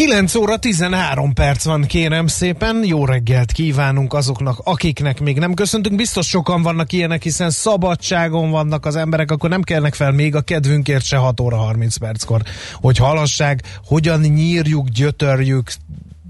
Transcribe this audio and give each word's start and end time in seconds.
9 0.00 0.34
óra 0.34 0.56
13 0.56 1.32
perc 1.32 1.64
van, 1.64 1.82
kérem 1.82 2.26
szépen. 2.26 2.84
Jó 2.84 3.04
reggelt 3.04 3.52
kívánunk 3.52 4.14
azoknak, 4.14 4.58
akiknek 4.64 5.20
még 5.20 5.38
nem 5.38 5.54
köszöntünk. 5.54 5.96
Biztos 5.96 6.26
sokan 6.28 6.62
vannak 6.62 6.92
ilyenek, 6.92 7.22
hiszen 7.22 7.50
szabadságon 7.50 8.50
vannak 8.50 8.86
az 8.86 8.96
emberek, 8.96 9.30
akkor 9.30 9.50
nem 9.50 9.62
kellnek 9.62 9.94
fel 9.94 10.12
még 10.12 10.34
a 10.34 10.40
kedvünkért 10.40 11.04
se 11.04 11.16
6 11.16 11.40
óra 11.40 11.56
30 11.56 11.96
perckor, 11.96 12.42
hogy 12.74 12.96
halassák, 12.96 13.78
hogyan 13.84 14.20
nyírjuk, 14.20 14.88
gyötörjük, 14.88 15.72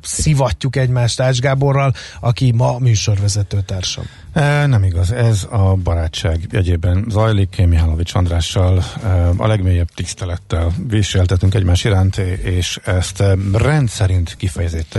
szivatjuk 0.02 0.76
egymást 0.76 1.20
Ács 1.20 1.38
Gáborral, 1.38 1.92
aki 2.20 2.52
ma 2.52 2.78
műsorvezető 2.78 3.60
társam. 3.66 4.04
E, 4.32 4.66
nem 4.66 4.82
igaz, 4.84 5.12
ez 5.12 5.46
a 5.50 5.74
barátság 5.74 6.46
egyében 6.50 7.04
zajlik. 7.08 7.56
Én 7.58 7.68
Mihálovics 7.68 8.14
Andrással 8.14 8.84
e, 9.04 9.28
a 9.36 9.46
legmélyebb 9.46 9.88
tisztelettel 9.94 10.72
viseltetünk 10.88 11.54
egymás 11.54 11.84
iránt, 11.84 12.16
és 12.42 12.80
ezt 12.84 13.20
e, 13.20 13.36
rendszerint 13.52 14.36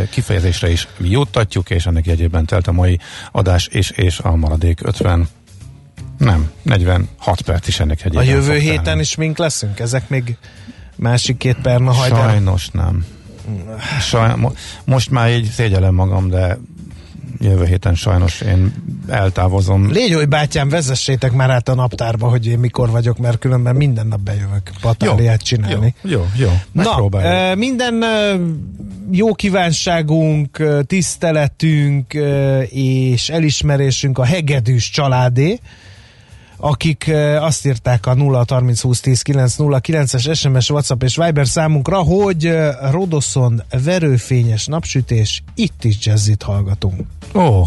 kifejezésre 0.10 0.72
is 0.72 0.88
juttatjuk, 1.00 1.70
és 1.70 1.86
ennek 1.86 2.06
jegyében 2.06 2.46
telt 2.46 2.68
a 2.68 2.72
mai 2.72 3.00
adás, 3.32 3.68
és, 3.68 3.90
és 3.90 4.20
a 4.20 4.36
maradék 4.36 4.80
50 4.84 5.28
nem, 6.18 6.52
46 6.62 7.42
perc 7.42 7.68
is 7.68 7.80
ennek 7.80 8.06
egyébként. 8.06 8.30
A 8.30 8.36
jövő 8.36 8.58
héten 8.58 8.84
tenni. 8.84 9.00
is 9.00 9.16
mink 9.16 9.38
leszünk? 9.38 9.80
Ezek 9.80 10.10
még 10.10 10.38
másik 10.96 11.38
két 11.38 11.58
perna 11.62 11.92
hajdán? 11.92 12.30
Sajnos 12.30 12.70
nem. 12.70 13.06
Saj, 14.00 14.34
most 14.86 15.10
már 15.10 15.32
így 15.32 15.50
szégyellem 15.50 15.94
magam, 15.94 16.30
de 16.30 16.58
jövő 17.40 17.66
héten 17.66 17.96
sajnos 17.96 18.42
én 18.42 18.74
eltávozom. 19.08 19.92
Légy, 19.92 20.14
hogy 20.14 20.28
bátyám, 20.28 20.70
vezessétek 20.70 21.32
már 21.32 21.50
át 21.50 21.70
a 21.70 21.74
naptárba, 21.76 22.30
hogy 22.30 22.48
én 22.48 22.60
mikor 22.60 22.90
vagyok, 22.90 23.18
mert 23.18 23.40
különben 23.40 23.76
minden 23.76 24.08
nap 24.08 24.20
bejövök 24.20 24.72
patáliát 24.82 25.42
csinálni. 25.42 25.96
Jó, 26.02 26.12
jó, 26.12 26.26
jó 26.36 26.50
Na, 26.72 27.56
minden 27.56 28.04
jó 29.12 29.34
kívánságunk, 29.34 30.64
tiszteletünk 30.88 32.14
és 32.70 33.30
elismerésünk 33.30 34.18
a 34.18 34.24
hegedűs 34.24 34.90
családé, 34.90 35.60
akik 36.64 37.12
azt 37.40 37.66
írták 37.66 38.06
a 38.06 38.14
0 38.14 38.46
30 38.48 38.82
20 38.82 39.00
10 39.00 39.22
9 39.22 39.56
0 39.56 39.80
9-es 39.84 40.38
SMS, 40.38 40.70
WhatsApp 40.70 41.04
és 41.04 41.16
Viber 41.16 41.48
számunkra, 41.48 41.98
hogy 41.98 42.54
Rodoszon 42.92 43.64
verőfényes 43.84 44.66
napsütés, 44.66 45.44
itt 45.56 45.84
is 45.84 46.06
jazzit 46.06 46.44
hallgatunk. 46.44 47.02
Ó, 47.34 47.64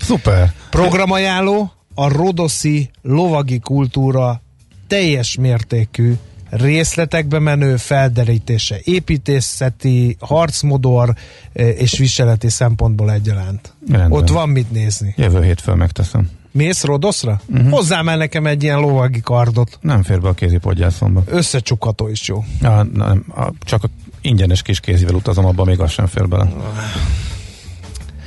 szuper! 0.00 0.52
Programajánló 0.70 1.72
a 1.94 2.08
Rodoszi 2.08 2.90
lovagi 3.02 3.58
kultúra 3.58 4.40
teljes 4.86 5.36
mértékű 5.36 6.14
részletekbe 6.50 7.38
menő 7.38 7.76
felderítése, 7.76 8.76
építészeti, 8.84 10.16
harcmodor 10.20 11.14
és 11.52 11.98
viseleti 11.98 12.48
szempontból 12.48 13.12
egyaránt. 13.12 13.74
Rendben. 13.88 14.12
Ott 14.12 14.28
van 14.28 14.48
mit 14.48 14.70
nézni. 14.70 15.14
Jövő 15.16 15.42
hétfől 15.42 15.74
megteszem. 15.74 16.30
Mész 16.54 16.84
Rodoszra? 16.84 17.40
Uh-huh. 17.46 17.70
Hozzám 17.70 18.08
el 18.08 18.16
nekem 18.16 18.46
egy 18.46 18.62
ilyen 18.62 18.78
lovagi 18.78 19.20
kardot. 19.20 19.78
Nem 19.80 20.02
fér 20.02 20.20
be 20.20 20.28
a 20.28 20.32
kézipodgyászomba. 20.32 21.22
Összecsukható 21.26 22.08
is 22.08 22.28
jó. 22.28 22.44
Ja, 22.60 22.82
nem, 22.92 23.24
a, 23.36 23.50
csak 23.60 23.84
a 23.84 23.88
ingyenes 24.20 24.62
kis 24.62 24.80
kézivel 24.80 25.14
utazom, 25.14 25.44
abban 25.44 25.66
még 25.66 25.80
az 25.80 25.90
sem 25.90 26.06
fér 26.06 26.28
bele. 26.28 26.52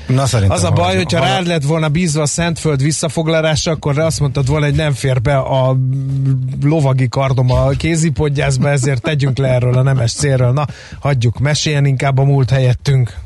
Na, 0.07 0.21
az 0.47 0.63
a 0.63 0.71
baj, 0.71 0.95
hogyha 0.95 1.19
rád 1.19 1.47
lett 1.47 1.63
volna 1.63 1.89
bízva 1.89 2.21
a 2.21 2.25
Szentföld 2.25 2.81
visszafoglalása, 2.81 3.71
akkor 3.71 3.99
azt 3.99 4.19
mondtad 4.19 4.47
volna, 4.47 4.66
hogy 4.66 4.75
nem 4.75 4.93
fér 4.93 5.21
be 5.21 5.37
a 5.37 5.77
lovagi 6.63 7.07
kardom 7.07 7.51
a 7.51 7.69
kézipodgyászba, 7.69 8.69
ezért 8.69 9.01
tegyünk 9.01 9.37
le 9.37 9.47
erről 9.47 9.73
a 9.73 9.81
nemes 9.81 10.13
célről. 10.13 10.51
Na, 10.51 10.66
hagyjuk, 10.99 11.39
meséljen 11.39 11.85
inkább 11.85 12.17
a 12.17 12.23
múlt 12.23 12.49
helyettünk. 12.49 13.25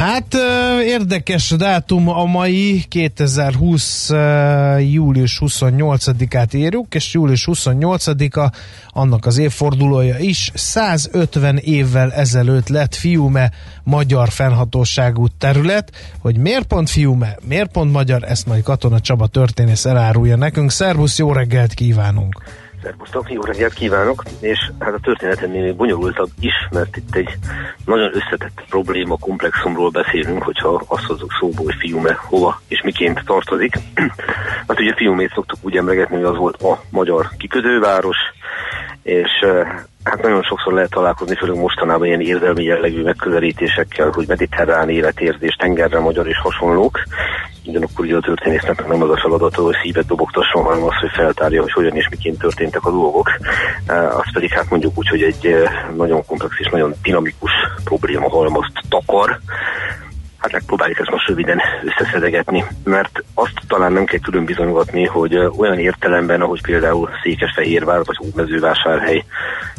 Hát 0.00 0.34
érdekes 0.84 1.50
dátum 1.50 2.08
a 2.08 2.24
mai 2.24 2.84
2020. 2.88 4.10
július 4.78 5.38
28-át 5.44 6.54
írjuk, 6.54 6.94
és 6.94 7.14
július 7.14 7.48
28-a 7.52 8.52
annak 8.88 9.26
az 9.26 9.38
évfordulója 9.38 10.18
is. 10.18 10.50
150 10.54 11.56
évvel 11.56 12.12
ezelőtt 12.12 12.68
lett 12.68 12.94
Fiume 12.94 13.50
magyar 13.82 14.28
fennhatóságú 14.28 15.26
terület, 15.38 15.92
hogy 16.18 16.36
miért 16.36 16.66
pont 16.66 16.90
Fiume, 16.90 17.36
miért 17.48 17.70
pont 17.70 17.92
magyar, 17.92 18.24
ezt 18.24 18.46
majd 18.46 18.62
Katona 18.62 19.00
Csaba 19.00 19.26
történész 19.26 19.84
elárulja 19.84 20.36
nekünk. 20.36 20.70
Szervusz, 20.70 21.18
jó 21.18 21.32
reggelt 21.32 21.74
kívánunk! 21.74 22.42
Szervusztok, 22.82 23.32
jó 23.32 23.42
reggelt 23.42 23.72
kívánok, 23.72 24.22
és 24.40 24.70
hát 24.78 24.94
a 24.94 24.98
történetem 25.02 25.50
még 25.50 25.76
bonyolultabb 25.76 26.30
is, 26.40 26.52
mert 26.70 26.96
itt 26.96 27.14
egy 27.14 27.28
nagyon 27.84 28.10
összetett 28.14 28.64
probléma 28.68 29.16
komplexumról 29.18 29.90
beszélünk, 29.90 30.42
hogyha 30.42 30.84
azt 30.86 31.04
hozzuk 31.04 31.32
szóba, 31.40 31.62
hogy 31.62 31.74
fiúme 31.78 32.18
hova 32.20 32.60
és 32.68 32.82
miként 32.82 33.22
tartozik. 33.24 33.74
hát 34.68 34.80
ugye 34.80 34.94
fiúmét 34.94 35.32
szoktuk 35.34 35.58
úgy 35.62 35.76
emlegetni, 35.76 36.16
hogy 36.16 36.24
az 36.24 36.36
volt 36.36 36.62
a 36.62 36.82
magyar 36.90 37.28
kikötőváros, 37.36 38.16
és 39.02 39.30
Hát 40.04 40.22
nagyon 40.22 40.42
sokszor 40.42 40.72
lehet 40.72 40.90
találkozni, 40.90 41.36
főleg 41.36 41.56
mostanában 41.56 42.06
ilyen 42.06 42.20
érdelmi 42.20 42.64
jellegű 42.64 43.02
megközelítésekkel, 43.02 44.10
hogy 44.10 44.28
mediterrán 44.28 44.88
életérzés, 44.88 45.54
tengerre 45.54 45.98
magyar 45.98 46.26
és 46.26 46.38
hasonlók. 46.38 46.98
Ugyanakkor 47.64 48.04
ugye 48.04 48.16
a 48.16 48.20
történésznek 48.20 48.86
nem 48.88 49.02
az 49.02 49.10
a 49.10 49.20
feladata, 49.22 49.62
hogy 49.62 49.76
szívet 49.82 50.06
dobogtasson, 50.06 50.62
hanem 50.62 50.82
az, 50.82 50.94
hogy 51.00 51.10
feltárja, 51.12 51.62
hogy 51.62 51.72
hogyan 51.72 51.96
és 51.96 52.08
miként 52.08 52.38
történtek 52.38 52.84
a 52.84 52.90
dolgok. 52.90 53.30
Azt 53.88 54.32
pedig 54.32 54.50
hát 54.50 54.70
mondjuk 54.70 54.98
úgy, 54.98 55.08
hogy 55.08 55.22
egy 55.22 55.54
nagyon 55.96 56.26
komplex 56.26 56.54
és 56.58 56.68
nagyon 56.68 56.94
dinamikus 57.02 57.52
probléma 57.84 58.28
halmazt 58.28 58.72
takar, 58.88 59.40
Hát 60.40 60.52
megpróbáljuk 60.52 60.98
ezt 60.98 61.10
most 61.10 61.26
röviden 61.26 61.60
összeszedegetni, 61.84 62.64
mert 62.84 63.24
azt 63.34 63.52
talán 63.68 63.92
nem 63.92 64.04
kell 64.04 64.18
külön 64.18 64.44
bizonygatni, 64.44 65.04
hogy 65.04 65.36
olyan 65.36 65.78
értelemben, 65.78 66.40
ahogy 66.40 66.60
például 66.62 67.08
Székesfehérvár 67.22 68.00
vagy 68.04 68.16
Hódmezővásárhely, 68.16 69.24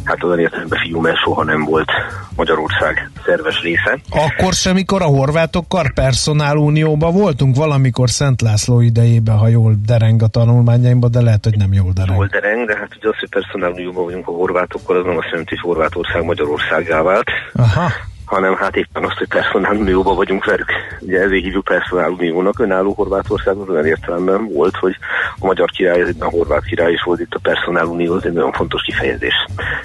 hát 0.04 0.24
olyan 0.24 0.40
értelemben 0.40 0.80
mert 1.02 1.18
soha 1.18 1.44
nem 1.44 1.64
volt 1.64 1.92
Magyarország 2.36 3.10
szerves 3.26 3.62
része. 3.62 4.00
Akkor 4.10 4.54
sem, 4.54 4.74
mikor 4.74 5.02
a 5.02 5.06
horvátokkal 5.06 5.92
personálunióban 5.94 7.14
voltunk, 7.14 7.56
valamikor 7.56 8.10
Szent 8.10 8.42
László 8.42 8.80
idejében, 8.80 9.38
ha 9.38 9.48
jól 9.48 9.76
dereng 9.86 10.22
a 10.22 10.28
tanulmányaimban, 10.28 11.12
de 11.12 11.22
lehet, 11.22 11.44
hogy 11.44 11.58
nem 11.58 11.74
jól 11.74 11.92
dereng. 11.94 12.18
Jól 12.18 12.28
dereng, 12.28 12.68
de 12.68 12.78
hát 12.78 12.96
ugye 12.98 13.10
az, 13.10 13.20
hogy 13.20 13.30
personálunióban 13.30 14.04
vagyunk 14.04 14.28
a 14.28 14.32
horvátokkal, 14.32 14.98
az 14.98 15.06
nem 15.06 15.18
azt 15.18 15.30
jelenti, 15.30 15.56
hogy 15.56 15.64
Horvátország 15.64 16.24
Magyarországá 16.24 17.02
vált. 17.02 17.30
Aha 17.54 17.92
hanem 18.32 18.56
hát 18.56 18.76
éppen 18.76 19.04
azt, 19.04 19.18
hogy 19.18 19.28
personál 19.28 19.76
unióban 19.76 20.16
vagyunk 20.16 20.46
velük. 20.46 20.72
Ugye 21.00 21.20
ezért 21.20 21.44
hívjuk 21.44 21.64
personál 21.64 22.10
uniónak, 22.10 22.60
önálló 22.60 22.94
Horvátország 22.94 23.58
az 23.58 23.70
olyan 23.70 23.86
értelemben 23.86 24.48
volt, 24.54 24.76
hogy 24.76 24.98
a 25.40 25.46
magyar 25.46 25.70
király, 25.70 26.04
a 26.20 26.26
horvát 26.26 26.66
király 26.66 26.92
is 26.92 27.04
volt 27.04 27.20
itt 27.20 27.34
a 27.34 27.40
personál 27.42 27.86
unió, 27.86 28.14
az 28.14 28.26
egy 28.26 28.34
nagyon 28.34 28.52
fontos 28.52 28.82
kifejezés. 28.82 29.34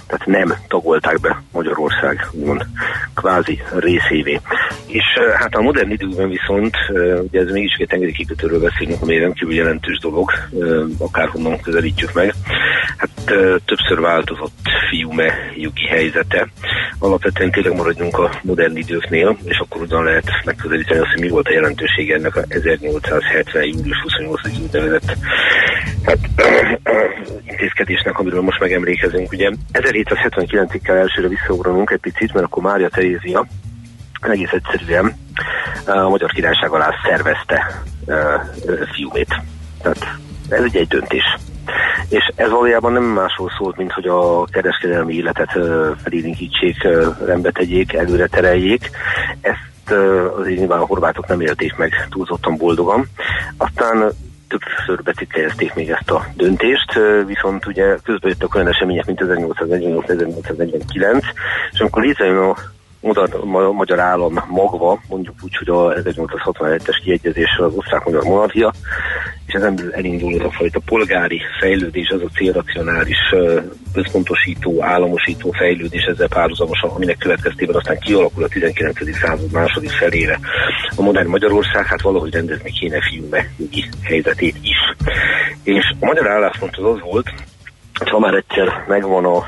Tehát 0.06 0.26
nem 0.26 0.54
tagolták 0.69 1.20
be 1.20 1.43
Magyarország, 1.52 2.28
úgymond 2.32 2.66
kvázi 3.14 3.62
részévé. 3.76 4.40
És 4.87 5.04
hát 5.37 5.54
a 5.54 5.60
modern 5.62 5.90
időkben 5.90 6.28
viszont, 6.28 6.76
ugye 7.20 7.40
ez 7.40 7.50
mégis 7.50 7.75
egy 7.78 7.88
tengeri 7.88 8.12
kikötőről 8.12 8.60
beszélünk, 8.60 9.02
ami 9.02 9.19
rendkívül 9.19 9.54
jelentős 9.54 9.99
dolog, 9.99 10.31
akárhonnan 10.99 11.60
közelítjük 11.60 12.12
meg. 12.12 12.34
Hát 12.96 13.10
többször 13.64 14.00
változott 14.00 14.69
fiúme 14.90 15.32
jogi 15.54 15.87
helyzete. 15.87 16.49
Alapvetően 16.99 17.50
tényleg 17.50 17.76
maradjunk 17.76 18.19
a 18.19 18.31
modern 18.42 18.76
időknél, 18.76 19.38
és 19.44 19.58
akkor 19.58 19.80
ugyan 19.80 20.04
lehet 20.04 20.30
megközelíteni 20.44 21.00
azt, 21.00 21.10
hogy 21.10 21.20
mi 21.20 21.28
volt 21.28 21.48
a 21.48 21.52
jelentősége 21.52 22.14
ennek 22.14 22.36
a 22.36 22.44
1870. 22.48 23.64
július 23.64 24.00
28. 24.02 24.40
úgynevezett 24.62 25.16
hát, 26.02 26.18
intézkedésnek, 27.50 28.18
amiről 28.18 28.40
most 28.40 28.60
megemlékezünk. 28.60 29.32
Ugye 29.32 29.50
1779-ig 29.72 30.80
kell 30.82 30.96
elsőre 30.96 31.28
visszaugranunk 31.28 31.90
egy 31.90 32.00
picit, 32.00 32.32
mert 32.32 32.46
akkor 32.46 32.62
Mária 32.62 32.88
Terézia 32.88 33.46
egész 34.20 34.52
egyszerűen 34.52 35.16
a 35.86 36.08
Magyar 36.08 36.30
Királyság 36.30 36.70
alá 36.70 36.94
szervezte 37.04 37.82
fiúmét. 38.94 39.36
Tehát 39.82 40.18
ez 40.48 40.62
egy, 40.62 40.76
egy 40.76 40.88
döntés. 40.88 41.38
És 42.08 42.32
ez 42.34 42.50
valójában 42.50 42.93
nem 42.93 43.02
másról 43.04 43.50
szólt, 43.58 43.76
mint 43.76 43.93
hogy 43.93 44.06
a 44.06 44.44
kereskedelmi 44.44 45.14
életet 45.14 45.58
felélinkítsék, 46.02 46.88
rendbe 47.25 47.50
tegyék, 47.50 47.93
előre 47.93 48.26
tereljék. 48.26 48.90
Ezt 49.40 49.90
azért 50.37 50.58
nyilván 50.58 50.81
a 50.81 50.87
horvátok 50.87 51.26
nem 51.26 51.40
élték 51.40 51.76
meg 51.76 52.06
túlzottan 52.10 52.56
boldogan. 52.56 53.08
Aztán 53.56 54.12
többször 54.48 55.02
becikkelezték 55.02 55.75
még 55.75 55.90
ezt 55.90 56.10
a 56.10 56.26
döntést, 56.34 56.92
viszont 57.26 57.66
ugye 57.66 57.96
közben 58.02 58.31
jöttek 58.31 58.54
olyan 58.54 58.69
események, 58.69 59.06
mint 59.06 59.20
1848-1849, 59.25 61.22
és 61.72 61.81
amikor 61.81 62.02
létrejön 62.02 62.37
a 62.37 62.56
magyar, 63.06 63.44
magyar 63.72 63.98
állam 63.98 64.44
magva, 64.48 65.00
mondjuk 65.08 65.34
úgy, 65.42 65.56
hogy 65.56 65.68
a 65.68 65.92
1867-es 65.92 67.00
kiegyezésről 67.04 67.66
az 67.66 67.74
osztrák-magyar 67.76 68.22
monarchia, 68.22 68.72
és 69.46 69.54
ezen 69.54 69.90
elindul 69.92 70.34
ez 70.34 70.44
a 70.44 70.50
fajta 70.50 70.80
polgári 70.84 71.40
fejlődés, 71.60 72.08
az 72.08 72.22
a 72.22 72.28
célracionális 72.34 73.18
központosító, 73.92 74.82
államosító 74.82 75.50
fejlődés 75.50 76.04
ezzel 76.04 76.28
párhuzamosan, 76.28 76.90
aminek 76.90 77.18
következtében 77.18 77.76
aztán 77.76 77.98
kialakul 77.98 78.44
a 78.44 78.48
19. 78.48 79.18
század 79.18 79.50
második 79.52 79.90
felére 79.90 80.38
a 80.96 81.02
modern 81.02 81.28
Magyarország, 81.28 81.86
hát 81.86 82.02
valahogy 82.02 82.32
rendezni 82.32 82.70
kéne 82.70 82.98
filmbe 83.10 83.50
helyzetét 84.02 84.56
is. 84.62 84.78
És 85.62 85.94
a 86.00 86.06
magyar 86.06 86.28
álláspont 86.28 86.76
az 86.76 86.84
az 86.84 87.00
volt, 87.00 87.32
ha 88.04 88.18
már 88.18 88.34
egyszer 88.34 88.84
megvan 88.88 89.24
a 89.24 89.44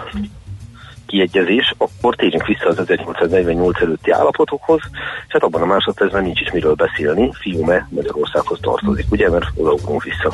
kiegyezés, 1.08 1.74
akkor 1.78 2.16
térjünk 2.16 2.46
vissza 2.46 2.68
az 2.68 2.78
1848 2.78 3.80
előtti 3.80 4.10
állapotokhoz, 4.10 4.80
és 5.26 5.32
hát 5.32 5.42
abban 5.42 5.62
a 5.62 5.66
másodpercben 5.66 6.22
nincs 6.22 6.40
is 6.40 6.52
miről 6.52 6.74
beszélni, 6.74 7.30
fiume 7.32 7.88
Magyarországhoz 7.90 8.58
tartozik, 8.60 9.06
ugye, 9.10 9.30
mert 9.30 9.46
oda 9.56 9.74
vissza 10.04 10.32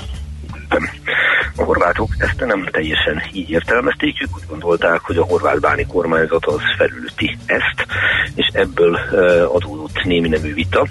a 1.56 1.62
horvátok 1.62 2.08
ezt 2.18 2.44
nem 2.46 2.68
teljesen 2.70 3.22
így 3.32 3.50
értelmezték, 3.50 4.22
ők 4.22 4.36
úgy 4.36 4.46
gondolták, 4.48 5.00
hogy 5.00 5.16
a 5.16 5.24
horvát 5.24 5.60
báni 5.60 5.86
kormányzat 5.86 6.46
az 6.46 6.60
felülti 6.76 7.38
ezt, 7.46 7.86
és 8.34 8.46
ebből 8.52 8.94
adódott 9.52 10.02
némi 10.04 10.28
nemű 10.28 10.54
vita. 10.54 10.86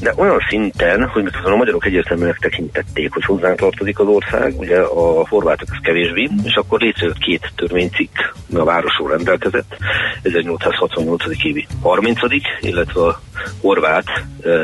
De 0.00 0.12
olyan 0.16 0.40
szinten, 0.48 1.08
hogy 1.08 1.30
a 1.44 1.56
magyarok 1.56 1.86
egyértelműen 1.86 2.36
tekintették, 2.40 3.12
hogy 3.12 3.24
hozzánk 3.24 3.58
tartozik 3.58 3.98
az 3.98 4.06
ország, 4.06 4.58
ugye 4.58 4.80
a 4.80 5.28
horvátok 5.28 5.68
ez 5.70 5.78
kevésbé, 5.82 6.28
és 6.42 6.54
akkor 6.54 6.80
létrejött 6.80 7.18
két 7.18 7.52
törvénycikk, 7.56 8.16
a 8.54 8.64
városról 8.64 9.10
rendelkezett, 9.10 9.76
1868. 10.22 11.44
évi 11.44 11.66
30 11.82 12.18
illetve 12.60 13.00
a 13.00 13.20
horvát 13.60 14.06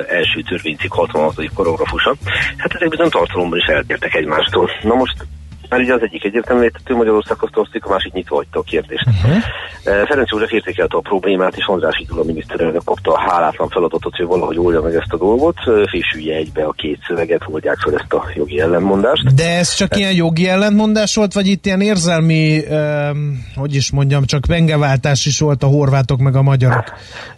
első 0.09 0.41
törvénycikk 0.41 0.93
66. 0.93 1.35
paragrafusa. 1.55 2.15
Hát 2.57 2.75
ezek 2.75 2.89
bizony 2.89 3.09
tartalomban 3.09 3.59
is 3.59 3.65
eltértek 3.65 4.15
egymástól. 4.15 4.62
Na 4.83 4.95
most 4.95 5.27
mert 5.73 5.85
ugye 5.85 5.95
az 5.95 6.03
egyik 6.03 6.25
egyértelműen 6.25 6.65
értető 6.65 6.95
Magyarországhoz 6.95 7.51
tartozik, 7.53 7.85
a 7.85 7.89
másik 7.89 8.13
nyitva 8.13 8.37
hagyta 8.37 8.59
a 8.59 8.63
kérdést. 8.63 9.07
Uh-huh. 9.07 9.43
Ferenc 9.83 10.31
József 10.31 10.53
értékelte 10.53 10.97
a 10.97 11.01
problémát, 11.01 11.57
és 11.57 11.65
András 11.67 11.99
Idul 11.99 12.19
a 12.21 12.25
miniszterelnök 12.25 12.85
kapta 12.85 13.13
a 13.13 13.21
hálátlan 13.21 13.69
feladatot, 13.69 14.17
hogy 14.17 14.27
valahogy 14.27 14.59
oldja 14.59 14.83
meg 14.83 14.95
ezt 14.95 15.13
a 15.13 15.17
dolgot, 15.17 15.57
fésülje 15.91 16.37
egybe 16.37 16.65
a 16.65 16.73
két 16.73 16.99
szöveget, 17.07 17.43
oldják 17.47 17.79
fel 17.79 17.95
ezt 17.95 18.13
a 18.13 18.25
jogi 18.35 18.61
ellentmondást. 18.61 19.35
De 19.35 19.57
ez 19.59 19.75
csak 19.75 19.95
e- 19.95 19.99
ilyen 19.99 20.15
jogi 20.15 20.49
ellentmondás 20.49 21.15
volt, 21.15 21.33
vagy 21.33 21.47
itt 21.47 21.67
ilyen 21.67 21.81
érzelmi, 21.81 22.63
um, 22.69 23.45
hogy 23.57 23.75
is 23.75 23.91
mondjam, 23.91 24.25
csak 24.25 24.41
pengeváltás 24.49 25.27
is 25.27 25.39
volt 25.39 25.63
a 25.63 25.67
horvátok 25.67 26.19
meg 26.19 26.37
a 26.37 26.43
magyarok 26.43 26.85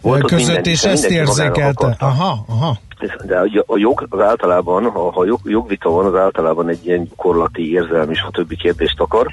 volt 0.01 0.23
között, 0.23 0.45
minden, 0.45 0.71
és 0.71 0.83
ezt 0.83 1.09
érzékelte. 1.09 1.95
Aha, 1.99 2.45
aha. 2.47 2.77
De 3.25 3.39
a 3.65 3.77
jog 3.77 4.05
az 4.09 4.19
általában, 4.19 4.83
ha 4.89 5.25
jog, 5.25 5.39
jogvita 5.43 5.89
van, 5.89 6.05
az 6.05 6.15
általában 6.15 6.69
egy 6.69 6.85
ilyen 6.85 7.03
gyakorlati, 7.03 7.71
érzelmi 7.71 8.11
és 8.11 8.21
a 8.27 8.31
többi 8.31 8.55
kérdést 8.55 8.99
akar. 8.99 9.27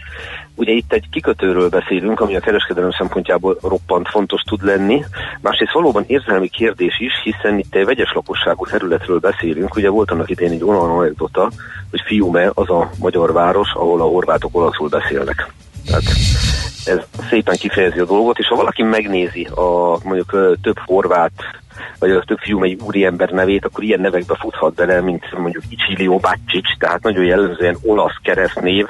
Ugye 0.55 0.73
itt 0.73 0.93
egy 0.93 1.09
kikötőről 1.11 1.69
beszélünk, 1.69 2.21
ami 2.21 2.37
a 2.37 2.41
kereskedelem 2.41 2.91
szempontjából 2.91 3.59
roppant 3.63 4.09
fontos 4.09 4.43
tud 4.43 4.65
lenni. 4.65 5.05
Másrészt 5.41 5.73
valóban 5.73 6.05
érzelmi 6.07 6.49
kérdés 6.49 7.01
is, 7.01 7.13
hiszen 7.25 7.59
itt 7.59 7.75
egy 7.75 7.85
vegyes 7.85 8.13
lakosságú 8.15 8.67
területről 8.67 9.19
beszélünk. 9.19 9.77
Ugye 9.77 9.89
volt 9.89 10.11
annak 10.11 10.31
idején 10.31 10.53
egy 10.53 10.65
olyan 10.65 10.91
anekdota, 10.91 11.51
hogy 11.91 12.01
Fiume 12.07 12.51
az 12.55 12.71
a 12.71 12.91
magyar 12.99 13.33
város, 13.33 13.73
ahol 13.75 14.01
a 14.01 14.05
horvátok 14.05 14.57
olaszul 14.57 14.89
beszélnek. 14.89 15.53
Tehát 15.87 16.03
ez 16.85 17.01
szépen 17.29 17.57
kifejezi 17.57 17.99
a 17.99 18.05
dolgot, 18.05 18.39
és 18.39 18.47
ha 18.47 18.57
valaki 18.57 18.83
megnézi 18.83 19.49
a 19.55 19.99
mondjuk 20.05 20.59
több 20.63 20.79
horvát 20.79 21.33
vagy 21.99 22.11
a 22.11 22.23
több 22.23 22.38
fiú 22.38 22.62
egy 22.62 22.81
úriember 22.84 23.31
nevét, 23.31 23.64
akkor 23.64 23.84
ilyen 23.84 24.00
nevekbe 24.00 24.37
futhat 24.40 24.75
bele, 24.75 25.00
mint 25.00 25.38
mondjuk 25.38 25.62
Icsilio 25.69 26.17
Bacsics, 26.17 26.76
tehát 26.79 27.02
nagyon 27.02 27.25
jellemzően 27.25 27.76
olasz 27.82 28.17
keresztnév, 28.23 28.87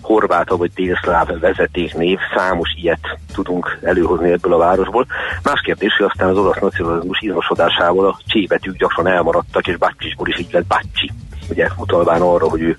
horvát 0.00 0.48
vagy 0.48 0.70
délszláv 0.74 1.40
vezetéknév, 1.40 2.18
számos 2.36 2.74
ilyet 2.76 3.18
tudunk 3.34 3.78
előhozni 3.82 4.30
ebből 4.30 4.52
a 4.52 4.58
városból. 4.58 5.06
Más 5.42 5.60
kérdés, 5.60 5.96
hogy 5.96 6.06
aztán 6.06 6.28
az 6.28 6.36
olasz 6.38 6.60
nacionalizmus 6.60 7.20
izmosodásával 7.20 8.06
a 8.06 8.18
csébetűk 8.26 8.76
gyakran 8.76 9.06
elmaradtak, 9.06 9.66
és 9.66 9.76
Bacsicsból 9.76 10.28
is 10.28 10.38
így 10.38 10.52
lett 10.52 10.66
Bacsi 10.66 11.10
ugye 11.50 11.68
utalván 11.76 12.20
arra, 12.20 12.48
hogy 12.48 12.60
ő 12.60 12.78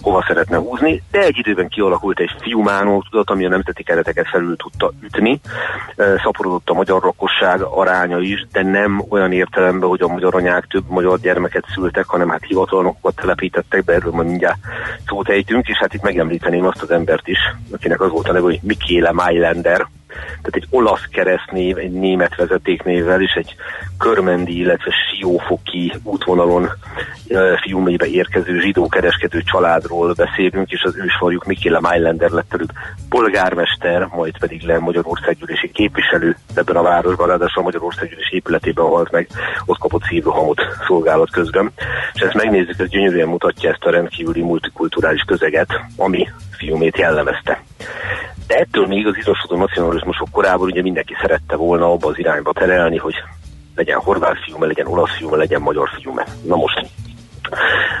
hova 0.00 0.24
szeretne 0.26 0.56
húzni, 0.56 1.02
de 1.10 1.18
egy 1.18 1.38
időben 1.38 1.68
kialakult 1.68 2.20
egy 2.20 2.30
fiumánó 2.40 3.04
tudat, 3.10 3.30
ami 3.30 3.46
a 3.46 3.48
nemzeti 3.48 3.82
kereteket 3.82 4.28
felül 4.28 4.56
tudta 4.56 4.92
ütni. 5.02 5.40
Szaporodott 5.96 6.68
a 6.68 6.74
magyar 6.74 7.02
lakosság 7.02 7.60
aránya 7.60 8.18
is, 8.18 8.46
de 8.52 8.62
nem 8.62 9.04
olyan 9.08 9.32
értelemben, 9.32 9.88
hogy 9.88 10.02
a 10.02 10.08
magyar 10.08 10.34
anyák 10.34 10.66
több 10.66 10.84
magyar 10.88 11.18
gyermeket 11.18 11.64
szültek, 11.74 12.06
hanem 12.06 12.28
hát 12.28 12.44
hivatalnokat 12.44 13.14
telepítettek 13.14 13.84
be, 13.84 13.92
erről 13.92 14.12
majd 14.12 14.28
mindjárt 14.28 14.58
szót 15.06 15.28
ejtünk, 15.28 15.68
és 15.68 15.78
hát 15.78 15.94
itt 15.94 16.02
megemlíteném 16.02 16.66
azt 16.66 16.82
az 16.82 16.90
embert 16.90 17.28
is, 17.28 17.38
akinek 17.72 18.00
az 18.00 18.10
volt 18.10 18.28
a 18.28 18.32
neve, 18.32 18.44
hogy 18.44 18.60
Mikéle 18.62 19.12
Mailander, 19.12 19.86
tehát 20.16 20.54
egy 20.54 20.66
olasz 20.70 21.04
keresztnév, 21.10 21.78
egy 21.78 21.92
német 21.92 22.36
vezetéknévvel 22.36 23.22
és 23.22 23.32
egy 23.32 23.54
körmendi, 23.98 24.58
illetve 24.58 24.92
siófoki 25.10 25.92
útvonalon 26.02 26.70
fiumébe 27.62 28.06
érkező 28.06 28.60
zsidó 28.60 28.88
kereskedő 28.88 29.42
családról 29.42 30.12
beszélünk, 30.12 30.70
és 30.70 30.82
az 30.82 30.96
ősvarjuk 30.96 31.44
Mikéla 31.44 31.80
Mailander 31.80 32.30
lett 32.30 32.54
előbb 32.54 32.72
polgármester, 33.08 34.06
majd 34.06 34.38
pedig 34.38 34.62
le 34.62 34.78
Magyarországgyűlési 34.78 35.70
képviselő 35.70 36.36
ebben 36.54 36.76
a 36.76 36.82
városban, 36.82 37.26
ráadásul 37.26 37.62
a 37.62 37.64
Magyarországgyűlési 37.64 38.34
épületében 38.34 38.84
halt 38.84 39.10
meg, 39.10 39.28
ott 39.66 39.78
kapott 39.78 40.02
szívrohamot 40.02 40.60
szolgálat 40.86 41.30
közben. 41.30 41.72
És 42.14 42.20
ezt 42.20 42.34
megnézzük, 42.34 42.78
ez 42.78 42.88
gyönyörűen 42.88 43.28
mutatja 43.28 43.70
ezt 43.70 43.84
a 43.84 43.90
rendkívüli 43.90 44.42
multikulturális 44.42 45.22
közeget, 45.22 45.68
ami 45.96 46.28
fiumét 46.50 46.98
jellemezte. 46.98 47.62
De 48.48 48.56
ettől 48.56 48.86
még 48.86 49.06
az 49.06 49.16
izosodó 49.16 49.56
nacionalizmusok 49.56 50.28
korában 50.30 50.66
ugye 50.66 50.82
mindenki 50.82 51.16
szerette 51.20 51.56
volna 51.56 51.92
abba 51.92 52.08
az 52.08 52.18
irányba 52.18 52.52
terelni, 52.52 52.96
hogy 52.96 53.14
legyen 53.74 53.98
horvát 53.98 54.38
fiúme, 54.44 54.66
legyen 54.66 54.86
olasz 54.86 55.16
fiúme, 55.16 55.36
legyen 55.36 55.60
magyar 55.60 55.88
fiúme. 55.88 56.26
Na 56.44 56.56
most. 56.56 56.86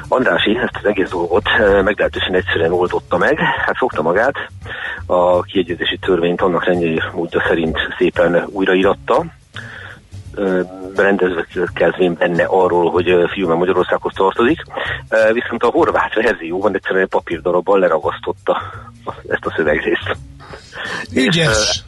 Andrási 0.08 0.56
ezt 0.56 0.76
az 0.82 0.84
egész 0.84 1.10
dolgot 1.10 1.46
eh, 1.46 1.82
meglehetősen 1.82 2.34
egyszerűen 2.34 2.72
oldotta 2.72 3.16
meg, 3.16 3.38
hát 3.38 3.76
fogta 3.76 4.02
magát, 4.02 4.34
a 5.06 5.42
kiegyezési 5.42 5.98
törvényt 5.98 6.40
annak 6.40 6.64
rendjei 6.64 7.00
módja 7.12 7.44
szerint 7.48 7.78
szépen 7.98 8.44
újraíratta, 8.50 9.24
rendezve 10.96 11.46
kezdvén 11.74 12.14
benne 12.14 12.44
arról, 12.44 12.90
hogy 12.90 13.06
fiúme 13.32 13.54
Magyarországhoz 13.54 14.12
tartozik, 14.14 14.62
viszont 15.32 15.62
a 15.62 15.70
horvát 15.70 16.14
verzióban 16.14 16.74
egyszerűen 16.74 17.02
egy 17.02 17.08
papírdarabbal 17.08 17.78
leragasztotta 17.78 18.62
ezt 19.28 19.44
a 19.44 19.52
szövegrészt. 19.56 20.16
Ügyes! 21.14 21.68
És, 21.70 21.80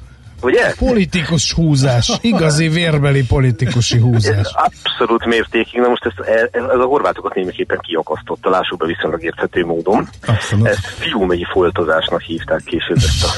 Ugye? 0.43 0.75
Politikus 0.79 1.53
húzás, 1.53 2.13
igazi 2.21 2.69
vérbeli 2.69 3.25
politikusi 3.27 3.99
húzás. 3.99 4.37
Ez 4.37 4.51
abszolút 4.55 5.27
mértékig, 5.27 5.81
na 5.81 5.89
most 5.89 6.05
ezt, 6.05 6.29
ez, 6.29 6.49
ez 6.53 6.79
a 6.79 6.85
horvátokat 6.85 7.35
némiképpen 7.35 7.79
kiakasztotta, 7.81 8.51
lássuk 8.51 8.79
be 8.79 8.87
viszonylag 8.87 9.23
érthető 9.23 9.65
módon. 9.65 10.09
Abszolút. 10.27 10.67
Ezt 10.67 10.87
fiúmei 10.87 11.47
foltozásnak 11.53 12.21
hívták 12.21 12.63
később 12.65 12.97
ezt 12.97 13.25
a, 13.25 13.29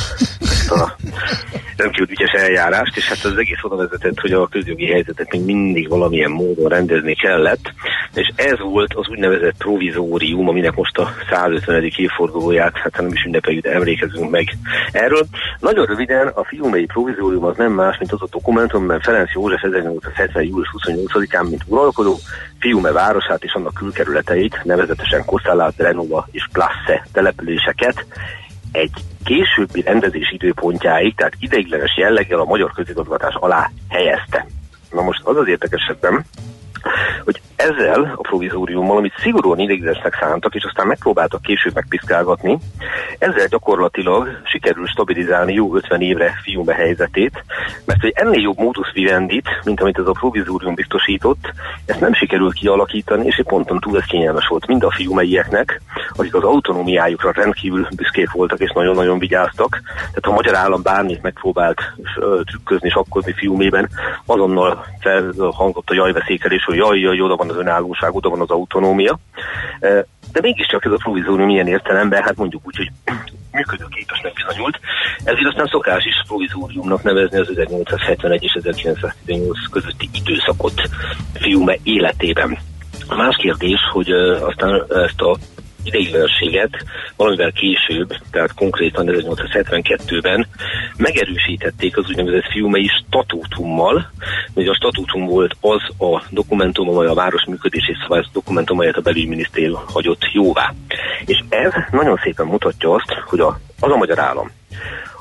a 0.73 0.97
rendkívül 1.77 2.11
ügyes 2.11 2.33
eljárást, 2.33 2.97
és 2.97 3.09
hát 3.09 3.25
az 3.25 3.37
egész 3.37 3.63
oda 3.63 3.77
vezetett, 3.77 4.21
hogy 4.21 4.33
a 4.33 4.47
közjogi 4.47 4.87
helyzetet 4.87 5.33
még 5.33 5.45
mindig 5.45 5.89
valamilyen 5.89 6.31
módon 6.31 6.69
rendezni 6.69 7.15
kellett, 7.15 7.73
és 8.15 8.31
ez 8.37 8.59
volt 8.59 8.95
az 8.95 9.09
úgynevezett 9.09 9.57
provizórium, 9.59 10.49
aminek 10.49 10.75
most 10.75 10.99
a 10.99 11.15
150. 11.31 11.91
évfordulóját, 11.97 12.77
hát 12.77 12.97
nem 12.97 13.13
is 13.13 13.25
ünnepeljük, 13.25 13.63
de 13.63 13.73
emlékezünk 13.73 14.31
meg 14.31 14.49
erről. 14.93 15.27
Nagyon 15.61 15.87
röviden 15.87 16.27
a 16.27 16.45
fiumei 16.45 16.85
provizórium 16.85 17.45
az 17.45 17.57
nem 17.57 17.73
más, 17.73 17.99
mint 17.99 18.13
az 18.13 18.23
a 18.23 18.29
dokumentum, 18.31 18.85
mert 18.85 19.05
Ferenc 19.05 19.33
József 19.33 19.63
1870. 19.63 20.43
július 20.43 20.75
28-án, 20.79 21.49
mint 21.49 21.63
uralkodó, 21.67 22.19
Fiume 22.59 22.93
városát 22.93 23.45
és 23.45 23.53
annak 23.53 23.75
külkerületeit, 23.75 24.61
nevezetesen 24.65 25.25
Kosszálát, 25.25 25.75
Renova 25.77 26.29
és 26.31 26.49
Plasse 26.53 27.07
településeket 27.13 28.07
egy 28.73 28.93
későbbi 29.25 29.81
rendezés 29.81 30.33
időpontjáig, 30.33 31.15
tehát 31.15 31.37
ideiglenes 31.39 31.97
jelleggel 31.97 32.41
a 32.41 32.45
magyar 32.45 32.73
közigazgatás 32.73 33.35
alá 33.35 33.71
helyezte. 33.89 34.47
Na 34.91 35.03
most 35.03 35.21
az 35.25 35.37
az 35.37 35.49
érdekesebben, 35.49 36.25
hogy 37.25 37.41
ezzel 37.57 38.15
a 38.17 38.21
provizóriummal, 38.21 38.97
amit 38.97 39.19
szigorúan 39.19 39.59
ideiglenesnek 39.59 40.17
szántak, 40.21 40.55
és 40.55 40.65
aztán 40.65 40.87
megpróbáltak 40.87 41.43
később 41.43 41.75
megpiszkálgatni, 41.75 42.59
ezzel 43.19 43.47
gyakorlatilag 43.47 44.41
sikerül 44.45 44.87
stabilizálni 44.87 45.53
jó 45.53 45.75
50 45.75 46.01
évre 46.01 46.35
fiúme 46.43 46.75
helyzetét, 46.75 47.45
mert 47.85 48.01
hogy 48.01 48.13
ennél 48.15 48.41
jobb 48.41 48.59
módusz 48.59 48.93
vivendit, 48.93 49.49
mint 49.65 49.81
amit 49.81 49.99
ez 49.99 50.07
a 50.07 50.13
provizórium 50.13 50.75
biztosított, 50.75 51.53
ezt 51.87 52.01
nem 52.01 52.15
sikerült 52.15 52.55
kialakítani, 52.55 53.27
és 53.27 53.41
ponton 53.45 53.81
túl 53.81 53.97
ez 53.97 54.05
kényelmes 54.05 54.47
volt 54.47 54.67
mind 54.67 54.83
a 54.83 54.91
fiúmeieknek, 54.91 55.81
akik 56.17 56.35
az 56.35 56.43
autonómiájukra 56.43 57.33
rendkívül 57.33 57.89
büszkék 57.97 58.31
voltak, 58.31 58.61
és 58.61 58.71
nagyon-nagyon 58.75 59.19
vigyáztak. 59.19 59.81
Tehát 59.97 60.25
ha 60.25 60.31
a 60.31 60.35
magyar 60.35 60.55
állam 60.55 60.83
bármit 60.83 61.23
megpróbált 61.23 61.81
trükközni, 62.45 62.91
sakkozni 62.91 63.33
fiúmében, 63.33 63.89
azonnal 64.27 64.85
felhangott 65.01 65.91
a 65.91 65.95
jajveszékelés, 65.95 66.65
hogy 66.73 66.81
jaj, 66.81 66.99
jaj, 66.99 67.21
oda 67.21 67.37
van 67.37 67.51
az 67.51 67.57
önállóság, 67.57 68.15
oda 68.15 68.29
van 68.29 68.41
az 68.41 68.51
autonómia. 68.51 69.19
De 70.33 70.41
mégiscsak 70.41 70.85
ez 70.85 70.93
a 70.93 70.97
provizórium 71.03 71.47
milyen 71.47 71.67
értelemben, 71.67 72.23
hát 72.23 72.37
mondjuk 72.37 72.63
úgy, 72.67 72.77
hogy 72.77 72.91
működőképesnek 73.53 74.33
bizonyult. 74.33 74.81
Ezért 75.25 75.47
aztán 75.47 75.67
szokás 75.67 76.05
is 76.05 76.15
provizóriumnak 76.27 77.03
nevezni 77.03 77.39
az 77.39 77.49
1871 77.49 78.43
és 78.43 78.53
1918 78.53 79.59
közötti 79.71 80.09
időszakot 80.13 80.83
fiúme 81.35 81.77
életében. 81.83 82.59
A 83.07 83.15
más 83.15 83.37
kérdés, 83.37 83.81
hogy 83.93 84.11
aztán 84.11 84.85
ezt 84.89 85.21
a 85.21 85.37
ideiglenességet 85.85 86.85
valamivel 87.17 87.53
később, 87.53 88.09
tehát 88.31 88.55
konkrétan 88.55 89.07
1872-ben 89.09 90.47
megerősítették 90.97 91.97
az 91.97 92.09
úgynevezett 92.09 92.51
fiumei 92.51 92.89
statútummal. 93.07 94.11
Ugye 94.55 94.71
a 94.71 94.75
statútum 94.75 95.27
volt 95.27 95.57
az 95.61 95.83
a 95.99 96.23
dokumentum, 96.31 96.89
amely 96.89 97.07
a 97.07 97.15
város 97.15 97.45
működését 97.47 97.97
szabályozó 98.03 98.31
dokumentum, 98.33 98.77
amelyet 98.77 98.97
a 98.97 99.01
belügyminisztérium 99.01 99.81
hagyott 99.87 100.31
jóvá. 100.33 100.75
És 101.27 101.43
ez 101.49 101.73
nagyon 101.91 102.21
szépen 102.23 102.47
mutatja 102.47 102.95
azt, 102.95 103.13
hogy 103.25 103.41
a, 103.41 103.61
az 103.81 103.91
a 103.91 103.97
magyar 103.97 104.19
állam, 104.19 104.51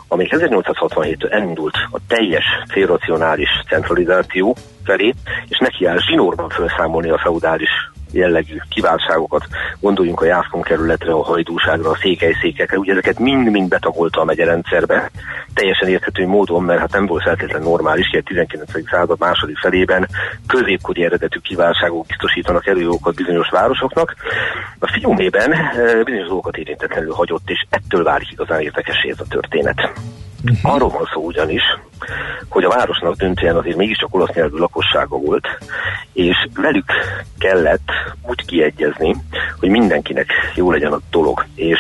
amely 0.08 0.27
1867-től 0.30 1.32
elindult 1.32 1.75
a 1.91 2.00
teljes 2.08 2.44
célracionális 2.72 3.50
centralizáció 3.68 4.56
felé, 4.84 5.13
és 5.48 5.58
neki 5.58 5.86
áll 5.86 6.00
zsinórban 6.00 6.50
felszámolni 6.50 7.10
a 7.10 7.18
feudális 7.18 7.70
jellegű 8.12 8.58
kiváltságokat, 8.70 9.48
gondoljunk 9.80 10.22
a 10.22 10.25
Jászkon 10.25 10.62
kerületre, 10.62 11.12
a 11.12 11.24
hajdúságra, 11.24 11.89
a 11.89 11.98
székelyszékekre, 12.01 12.77
ugye 12.77 12.91
ezeket 12.91 13.20
mind-mind 13.20 13.70
betagolta 13.70 14.22
a 14.22 14.25
megyerendszerbe, 14.25 15.12
teljesen 15.53 15.89
érthető 15.89 16.27
módon, 16.27 16.63
mert 16.63 16.80
hát 16.80 16.91
nem 16.91 17.06
volt 17.06 17.24
feltétlenül 17.24 17.68
normális, 17.68 18.08
hogy 18.10 18.20
a 18.20 18.27
19. 18.27 18.72
század 18.89 19.20
második 19.20 19.58
felében 19.58 20.08
középkori 20.48 21.03
eredetű 21.03 21.39
kiváltságok 21.39 22.06
biztosítanak 22.06 22.68
előjogokat 22.68 23.15
bizonyos 23.15 23.50
városoknak. 23.50 24.15
A 24.80 24.91
fiumében 24.91 25.51
eh, 25.51 26.03
bizonyos 26.03 26.27
dolgokat 26.27 26.58
érintetlenül 26.58 27.13
hagyott, 27.13 27.50
és 27.50 27.65
ettől 27.70 28.03
válik 28.03 28.32
igazán 28.32 28.62
érdekesé 28.62 29.10
ez 29.10 29.20
a 29.20 29.25
történet. 29.30 29.91
Uh-huh. 30.43 30.74
Arról 30.74 30.89
van 30.89 31.10
szó 31.13 31.25
ugyanis, 31.25 31.62
hogy 32.50 32.63
a 32.63 32.69
városnak 32.69 33.15
döntően 33.15 33.55
azért 33.55 33.77
mégiscsak 33.77 34.15
olasz 34.15 34.33
nyelvű 34.33 34.57
lakossága 34.57 35.17
volt, 35.17 35.48
és 36.13 36.36
velük 36.55 36.86
kellett 37.38 37.89
úgy 38.27 38.45
kiegyezni, 38.45 39.15
hogy 39.60 39.69
mindenkinek 39.69 40.31
jó 40.55 40.71
legyen 40.71 40.91
a 40.91 41.00
dolog. 41.12 41.45
És 41.55 41.79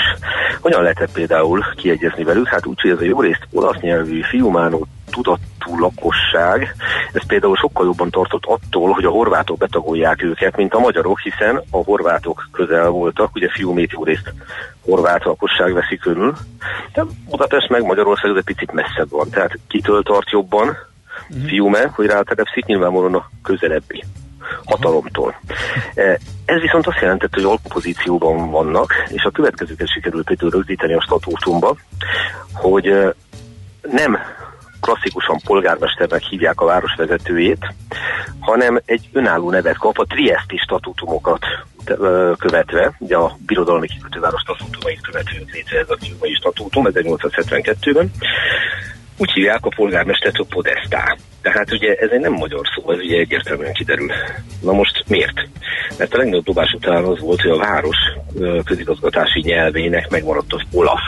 hogyan 0.61 0.81
lehetett 0.81 1.11
például 1.11 1.63
kiegyezni 1.75 2.23
velük? 2.23 2.47
Hát 2.47 2.65
úgy, 2.65 2.81
hogy 2.81 2.91
ez 2.91 2.99
a 2.99 3.03
jó 3.03 3.21
részt 3.21 3.47
olasz 3.51 3.79
nyelvű 3.79 4.21
fiumánó 4.21 4.87
tudatú 5.11 5.79
lakosság, 5.79 6.75
ez 7.13 7.25
például 7.27 7.55
sokkal 7.55 7.85
jobban 7.85 8.09
tartott 8.09 8.45
attól, 8.45 8.91
hogy 8.91 9.05
a 9.05 9.09
horvátok 9.09 9.57
betagolják 9.57 10.23
őket, 10.23 10.57
mint 10.57 10.73
a 10.73 10.79
magyarok, 10.79 11.19
hiszen 11.19 11.61
a 11.71 11.77
horvátok 11.83 12.47
közel 12.51 12.89
voltak, 12.89 13.35
ugye 13.35 13.49
fiúmét 13.49 13.91
jó 13.91 14.03
részt 14.03 14.33
horvát 14.85 15.23
lakosság 15.23 15.73
veszi 15.73 15.97
körül, 15.97 16.35
de 16.93 17.03
Budapest 17.29 17.69
meg 17.69 17.83
Magyarország 17.83 18.37
egy 18.37 18.43
picit 18.43 18.71
messzebb 18.71 19.09
van, 19.09 19.29
tehát 19.29 19.59
kitől 19.67 20.03
tart 20.03 20.29
jobban 20.29 20.67
uh-huh. 20.67 21.47
fiúme, 21.47 21.91
hogy 21.93 22.05
rátelepszik 22.05 22.65
nyilvánvalóan 22.65 23.15
a 23.15 23.29
közelebbi 23.43 24.03
hatalomtól. 24.65 25.39
E, 25.95 26.19
ez 26.45 26.61
viszont 26.61 26.87
azt 26.87 26.99
jelentett, 27.01 27.33
hogy 27.33 27.43
alkupozícióban 27.43 28.49
vannak, 28.49 28.93
és 29.07 29.23
a 29.23 29.31
következőket 29.31 29.87
sikerült 29.87 30.25
például 30.25 30.51
rögzíteni 30.51 30.93
a 30.93 31.01
statútumba, 31.01 31.75
hogy 32.53 32.87
e, 32.87 33.13
nem 33.81 34.17
klasszikusan 34.81 35.39
polgármesternek 35.45 36.21
hívják 36.21 36.61
a 36.61 36.65
város 36.65 36.95
vezetőjét, 36.97 37.73
hanem 38.39 38.81
egy 38.85 39.09
önálló 39.11 39.49
nevet 39.49 39.77
kap 39.77 39.97
a 39.97 40.05
trieszti 40.05 40.57
statútumokat 40.57 41.45
követve, 42.37 42.95
ugye 42.99 43.15
a 43.15 43.37
birodalmi 43.45 43.87
kikötőváros 43.87 44.41
statútumait 44.41 45.01
követő 45.01 45.45
létre 45.53 45.79
ez 45.79 45.89
a 45.89 45.95
kiubai 45.95 46.33
statútum 46.33 46.85
1872-ben, 46.87 48.11
úgy 49.17 49.31
hívják 49.31 49.65
a 49.65 49.73
polgármestert, 49.75 50.35
hogy 50.35 50.47
Podestá. 50.47 51.17
Tehát 51.41 51.71
ugye 51.71 51.93
ez 51.93 52.09
egy 52.09 52.19
nem 52.19 52.33
magyar 52.33 52.61
szó, 52.75 52.91
ez 52.91 52.97
ugye 52.97 53.17
egyértelműen 53.17 53.73
kiderül. 53.73 54.11
Na 54.61 54.71
most 54.71 55.03
miért? 55.07 55.47
Mert 55.97 56.13
a 56.13 56.17
legnagyobb 56.17 56.43
dobás 56.43 56.73
után 56.73 57.03
az 57.03 57.19
volt, 57.19 57.41
hogy 57.41 57.51
a 57.51 57.57
város 57.57 57.97
közigazgatási 58.63 59.39
nyelvének 59.39 60.09
megmaradt 60.09 60.53
az 60.53 60.61
Olaf 60.71 61.01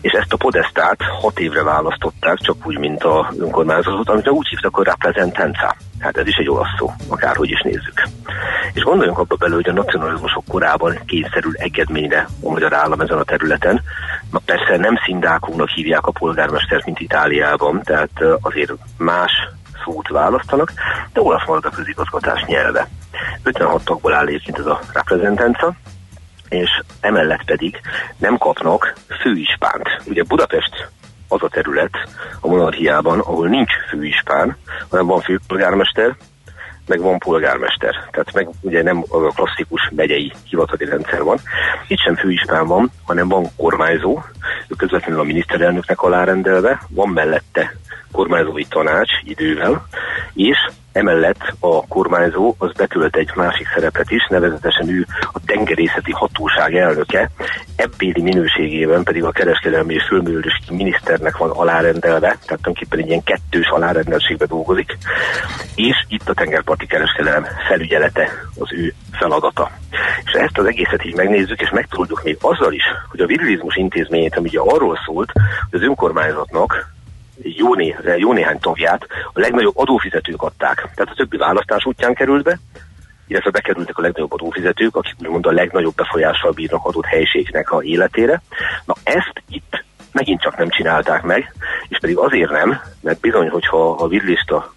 és 0.00 0.12
ezt 0.12 0.32
a 0.32 0.36
podestát 0.36 0.96
hat 1.20 1.38
évre 1.38 1.62
választották, 1.62 2.38
csak 2.38 2.66
úgy, 2.66 2.78
mint 2.78 3.04
a 3.04 3.32
önkormányzatot, 3.38 4.08
amit 4.08 4.28
úgy 4.28 4.48
hívtak, 4.48 4.74
hogy 4.74 4.86
reprezentanza. 4.86 5.76
Hát 5.98 6.16
ez 6.16 6.26
is 6.26 6.36
egy 6.36 6.48
olasz 6.48 6.74
szó, 6.78 6.92
akárhogy 7.08 7.50
is 7.50 7.60
nézzük. 7.62 8.08
És 8.72 8.82
gondoljunk 8.82 9.18
abba 9.18 9.36
bele, 9.36 9.54
hogy 9.54 9.68
a 9.68 9.72
nacionalizmusok 9.72 10.44
korában 10.48 10.98
kényszerül 11.06 11.52
engedményre 11.56 12.28
a 12.42 12.50
magyar 12.50 12.72
állam 12.72 13.00
ezen 13.00 13.18
a 13.18 13.24
területen. 13.24 13.82
Na 14.30 14.40
persze 14.44 14.76
nem 14.76 14.96
szindákónak 15.04 15.68
hívják 15.68 16.06
a 16.06 16.12
polgármestert, 16.12 16.84
mint 16.84 17.00
Itáliában, 17.00 17.82
tehát 17.82 18.10
azért 18.40 18.72
más 18.98 19.32
szót 19.84 20.08
választanak, 20.08 20.72
de 21.12 21.20
olasz 21.20 21.46
marad 21.46 21.64
a 21.64 21.70
közigazgatás 21.70 22.44
nyelve. 22.46 22.88
56 23.42 23.84
tagból 23.84 24.14
áll 24.14 24.26
egyébként 24.26 24.58
ez 24.58 24.66
a 24.66 24.80
reprezentanza, 24.92 25.74
és 26.54 26.82
emellett 27.00 27.44
pedig 27.44 27.80
nem 28.16 28.38
kapnak 28.38 28.92
főispánt. 29.22 29.88
Ugye 30.06 30.22
Budapest 30.22 30.88
az 31.28 31.42
a 31.42 31.48
terület 31.48 32.08
a 32.40 32.48
monarchiában, 32.48 33.18
ahol 33.18 33.48
nincs 33.48 33.72
főispán, 33.88 34.56
hanem 34.90 35.06
van 35.06 35.20
főpolgármester, 35.20 36.16
meg 36.86 37.00
van 37.00 37.18
polgármester. 37.18 37.94
Tehát 38.10 38.32
meg 38.32 38.48
ugye 38.60 38.82
nem 38.82 39.04
a 39.08 39.18
klasszikus 39.18 39.90
megyei 39.96 40.32
hivatali 40.48 40.84
rendszer 40.84 41.22
van. 41.22 41.38
Itt 41.86 41.98
sem 41.98 42.16
főispán 42.16 42.66
van, 42.66 42.90
hanem 43.04 43.28
van 43.28 43.46
kormányzó, 43.56 44.22
ő 44.68 44.74
közvetlenül 44.76 45.20
a 45.20 45.24
miniszterelnöknek 45.24 46.02
alárendelve, 46.02 46.82
van 46.88 47.08
mellette 47.08 47.76
kormányzói 48.12 48.64
tanács 48.64 49.10
idővel, 49.24 49.86
és 50.34 50.56
Emellett 50.94 51.54
a 51.60 51.86
kormányzó 51.86 52.54
az 52.58 52.72
betölt 52.72 53.16
egy 53.16 53.30
másik 53.34 53.66
szerepet 53.74 54.10
is, 54.10 54.26
nevezetesen 54.28 54.88
ő 54.88 55.06
a 55.32 55.38
tengerészeti 55.46 56.12
hatóság 56.12 56.74
elnöke, 56.74 57.30
ebbéli 57.76 58.22
minőségében 58.22 59.02
pedig 59.02 59.24
a 59.24 59.30
kereskedelmi 59.30 59.94
és 59.94 60.04
fölművelési 60.08 60.62
miniszternek 60.70 61.36
van 61.36 61.50
alárendelve, 61.50 62.20
tehát 62.20 62.40
tulajdonképpen 62.40 62.98
egy 62.98 63.06
ilyen 63.06 63.22
kettős 63.22 63.68
alárendelségbe 63.68 64.46
dolgozik, 64.46 64.96
és 65.74 66.04
itt 66.08 66.28
a 66.28 66.34
tengerparti 66.34 66.86
kereskedelem 66.86 67.46
felügyelete 67.68 68.30
az 68.58 68.72
ő 68.72 68.94
feladata. 69.12 69.70
És 70.24 70.32
ezt 70.32 70.58
az 70.58 70.66
egészet 70.66 71.04
így 71.04 71.16
megnézzük, 71.16 71.60
és 71.60 71.70
megtudjuk 71.70 72.22
még 72.22 72.36
azzal 72.40 72.72
is, 72.72 72.84
hogy 73.10 73.20
a 73.20 73.26
virilizmus 73.26 73.76
intézményét, 73.76 74.36
ami 74.36 74.48
ugye 74.48 74.60
arról 74.60 74.98
szólt, 75.06 75.32
hogy 75.70 75.80
az 75.80 75.86
önkormányzatnak 75.86 76.93
jó, 77.42 77.74
né, 77.74 77.96
jó 78.16 78.32
néhány 78.32 78.58
tagját 78.58 79.06
a 79.32 79.40
legnagyobb 79.40 79.78
adófizetők 79.78 80.42
adták. 80.42 80.76
Tehát 80.76 81.12
a 81.12 81.14
többi 81.16 81.36
választás 81.36 81.86
útján 81.86 82.14
került 82.14 82.42
be, 82.42 82.58
illetve 83.26 83.50
bekerültek 83.50 83.98
a 83.98 84.02
legnagyobb 84.02 84.32
adófizetők, 84.32 84.96
akik 84.96 85.14
úgymond 85.18 85.46
a 85.46 85.50
legnagyobb 85.50 85.94
befolyással 85.94 86.52
bírnak 86.52 86.84
adott 86.84 87.06
helységnek 87.06 87.70
a 87.70 87.82
életére. 87.82 88.42
Na 88.84 88.94
ezt 89.02 89.42
itt 89.48 89.84
megint 90.12 90.40
csak 90.40 90.56
nem 90.56 90.68
csinálták 90.68 91.22
meg, 91.22 91.54
pedig 92.04 92.18
azért 92.18 92.50
nem, 92.50 92.80
mert 93.00 93.20
bizony, 93.20 93.48
hogyha 93.48 93.90
a 93.90 94.06
vidlista 94.06 94.72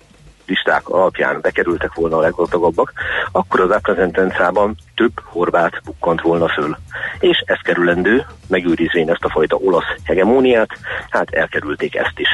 listák 0.47 0.89
alapján 0.89 1.41
bekerültek 1.41 1.93
volna 1.93 2.17
a 2.17 2.21
leggazdagabbak, 2.21 2.93
akkor 3.31 3.59
az 3.59 3.69
reprezentencában 3.69 4.75
több 4.95 5.11
horvát 5.23 5.81
bukkant 5.83 6.21
volna 6.21 6.47
föl. 6.47 6.77
És 7.19 7.43
ez 7.45 7.59
kerülendő, 7.63 8.25
megőrizvén 8.47 9.09
ezt 9.09 9.23
a 9.23 9.29
fajta 9.29 9.55
olasz 9.55 9.95
hegemóniát, 10.03 10.69
hát 11.09 11.29
elkerülték 11.29 11.95
ezt 11.95 12.19
is. 12.19 12.29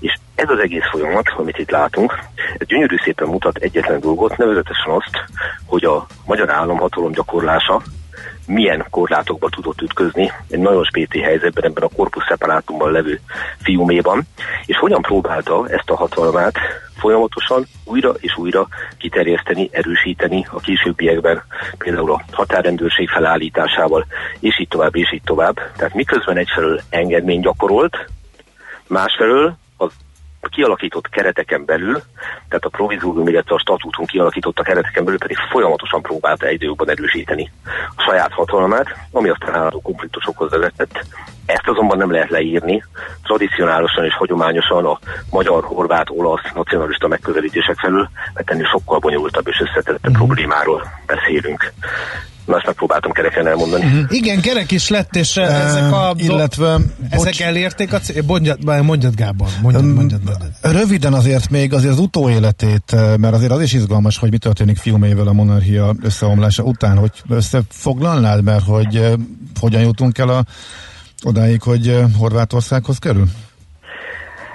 És 0.00 0.14
ez 0.34 0.48
az 0.48 0.58
egész 0.58 0.88
folyamat, 0.90 1.28
amit 1.36 1.58
itt 1.58 1.70
látunk, 1.70 2.18
ez 2.58 2.66
gyönyörű 2.66 2.96
szépen 3.04 3.28
mutat 3.28 3.56
egyetlen 3.56 4.00
dolgot, 4.00 4.36
nevezetesen 4.36 4.90
azt, 4.90 5.24
hogy 5.66 5.84
a 5.84 6.06
magyar 6.26 6.50
államhatalom 6.50 7.12
gyakorlása 7.12 7.82
milyen 8.46 8.86
korlátokba 8.90 9.48
tudott 9.48 9.80
ütközni 9.80 10.32
egy 10.50 10.58
nagyon 10.58 10.84
spéti 10.84 11.20
helyzetben 11.20 11.64
ebben 11.64 11.82
a 11.82 11.94
korpusz 11.96 12.26
szeparátumban 12.28 12.92
levő 12.92 13.20
fiuméban, 13.62 14.22
és 14.66 14.76
hogyan 14.76 15.02
próbálta 15.02 15.68
ezt 15.68 15.90
a 15.90 15.96
hatalmát 15.96 16.54
folyamatosan 16.96 17.66
újra 17.84 18.14
és 18.20 18.36
újra 18.36 18.68
kiterjeszteni, 18.98 19.68
erősíteni 19.72 20.46
a 20.50 20.60
későbbiekben, 20.60 21.42
például 21.78 22.12
a 22.12 22.22
határrendőrség 22.32 23.08
felállításával, 23.08 24.06
és 24.40 24.60
így 24.60 24.68
tovább, 24.68 24.96
és 24.96 25.12
így 25.12 25.22
tovább. 25.24 25.54
Tehát 25.76 25.94
miközben 25.94 26.36
egyfelől 26.36 26.80
engedmény 26.90 27.40
gyakorolt, 27.40 28.10
másfelől 28.86 29.56
kialakított 30.48 31.08
kereteken 31.08 31.64
belül, 31.64 32.02
tehát 32.48 32.64
a 32.64 32.68
provizórium, 32.68 33.28
illetve 33.28 33.54
a 33.54 33.58
statútum 33.58 34.06
kialakított 34.06 34.58
a 34.58 34.62
kereteken 34.62 35.04
belül 35.04 35.18
pedig 35.18 35.36
folyamatosan 35.50 36.02
próbálta 36.02 36.46
egy 36.46 36.62
időben 36.62 36.90
erősíteni 36.90 37.52
a 37.96 38.02
saját 38.02 38.32
hatalmát, 38.32 38.86
ami 39.10 39.28
aztán 39.28 39.54
állandó 39.54 39.80
konfliktusokhoz 39.80 40.50
vezetett. 40.50 41.06
Ezt 41.46 41.68
azonban 41.68 41.98
nem 41.98 42.10
lehet 42.10 42.30
leírni. 42.30 42.84
Tradicionálisan 43.22 44.04
és 44.04 44.14
hagyományosan 44.14 44.84
a 44.86 44.98
magyar, 45.30 45.64
horvát, 45.64 46.10
olasz 46.10 46.52
nacionalista 46.54 47.08
megközelítések 47.08 47.78
felül, 47.78 48.08
mert 48.34 48.50
ennél 48.50 48.66
sokkal 48.66 48.98
bonyolultabb 48.98 49.48
és 49.48 49.60
összetettebb 49.60 50.10
uh-huh. 50.12 50.26
problémáról 50.26 50.82
beszélünk. 51.06 51.72
Na, 52.44 52.56
ezt 52.56 52.66
megpróbáltam 52.66 53.12
kereken 53.12 53.46
elmondani. 53.46 53.84
Uh-huh. 53.84 54.04
Igen, 54.08 54.40
kerek 54.40 54.70
is 54.70 54.88
lett, 54.88 55.16
és 55.16 55.36
uh, 55.36 55.64
ezek 55.64 55.92
a 55.92 56.14
illetve, 56.16 56.78
ezek 57.10 57.24
bocs, 57.24 57.42
elérték 57.42 57.92
a 57.92 57.98
cél... 57.98 58.22
Mondjad, 58.26 58.64
mondjad 58.64 59.14
Gábor, 59.14 59.48
mondjad, 59.62 59.84
mondjad, 59.84 60.20
mondjad. 60.24 60.50
Röviden 60.60 61.12
azért 61.12 61.50
még 61.50 61.72
azért 61.72 61.92
az 61.92 61.98
utóéletét, 61.98 62.96
mert 63.18 63.34
azért 63.34 63.50
az 63.50 63.60
is 63.60 63.72
izgalmas, 63.72 64.18
hogy 64.18 64.30
mi 64.30 64.38
történik 64.38 64.76
filmével 64.76 65.26
a 65.26 65.32
monarchia 65.32 65.94
összeomlása 66.02 66.62
után, 66.62 66.98
hogy 66.98 67.10
összefoglalnád, 67.28 68.42
mert 68.42 68.64
hogy 68.64 69.12
hogyan 69.60 69.82
jutunk 69.82 70.18
el 70.18 70.28
a, 70.28 70.44
odáig, 71.22 71.62
hogy 71.62 72.04
Horvátországhoz 72.18 72.98
kerül? 72.98 73.28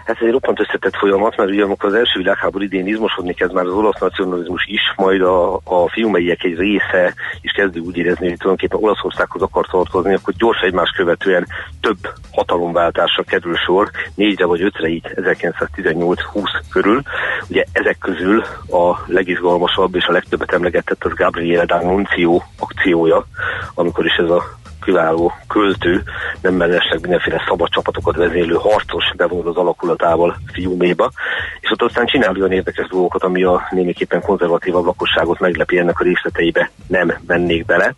Ez 0.10 0.16
egy 0.20 0.32
roppant 0.32 0.60
összetett 0.60 0.96
folyamat, 0.96 1.38
mert 1.38 1.50
ugye 1.50 1.63
amikor 1.63 1.89
az 1.89 1.96
első 1.96 2.20
világháború 2.20 2.63
idén 2.63 2.88
izmosodni 2.88 3.34
kezd 3.34 3.54
már 3.54 3.66
az 3.66 3.74
olasz 3.74 4.00
nacionalizmus 4.00 4.66
is, 4.66 4.94
majd 4.96 5.22
a, 5.22 5.56
a 5.56 5.89
fiumeiek 5.89 6.44
egy 6.44 6.58
része 6.58 7.13
is 7.42 7.51
kezdő 7.51 7.80
úgy 7.80 7.98
érezni, 7.98 8.28
hogy 8.28 8.38
tulajdonképpen 8.38 8.84
Olaszországhoz 8.84 9.42
akar 9.42 9.66
tartozni, 9.68 10.13
akkor 10.13 10.34
gyors 10.34 10.62
egymás 10.62 10.89
követően 10.89 11.48
több 11.82 11.98
hatalomváltásra 12.32 13.24
kerül 13.24 13.56
sor, 13.56 13.89
négyre 14.16 14.46
vagy 14.46 14.62
ötre 14.62 14.88
így 14.88 15.06
1918-20 15.16 16.62
körül. 16.72 17.01
Ugye 17.50 17.63
ezek 17.72 17.98
közül 17.98 18.44
a 18.70 19.04
legizgalmasabb 19.06 19.96
és 19.96 20.06
a 20.06 20.12
legtöbbet 20.12 20.54
emlegetett 20.54 21.04
az 21.04 21.13
Gabriele 21.13 21.66
D'Annunzio 21.68 22.42
akciója, 22.60 23.25
amikor 23.74 24.06
is 24.06 24.16
ez 24.16 24.30
a 24.30 24.59
kiváló 24.89 25.31
költő, 25.48 26.03
nem 26.41 26.53
mellesleg 26.53 27.01
mindenféle 27.01 27.43
szabad 27.48 27.69
csapatokat 27.69 28.15
vezélő 28.15 28.53
harcos 28.53 29.05
bevonul 29.15 29.48
az 29.48 29.55
alakulatával 29.55 30.38
fiúméba, 30.51 31.12
és 31.60 31.72
ott 31.72 31.81
aztán 31.81 32.05
csinál 32.05 32.36
olyan 32.36 32.51
érdekes 32.51 32.88
dolgokat, 32.88 33.24
ami 33.24 33.43
a 33.43 33.67
némiképpen 33.69 34.22
konzervatívabb 34.22 34.86
lakosságot 34.86 35.39
meglepi 35.39 35.77
ennek 35.77 36.00
a 36.00 36.03
részleteibe, 36.03 36.69
nem 36.88 37.13
mennék 37.27 37.65
bele. 37.65 37.96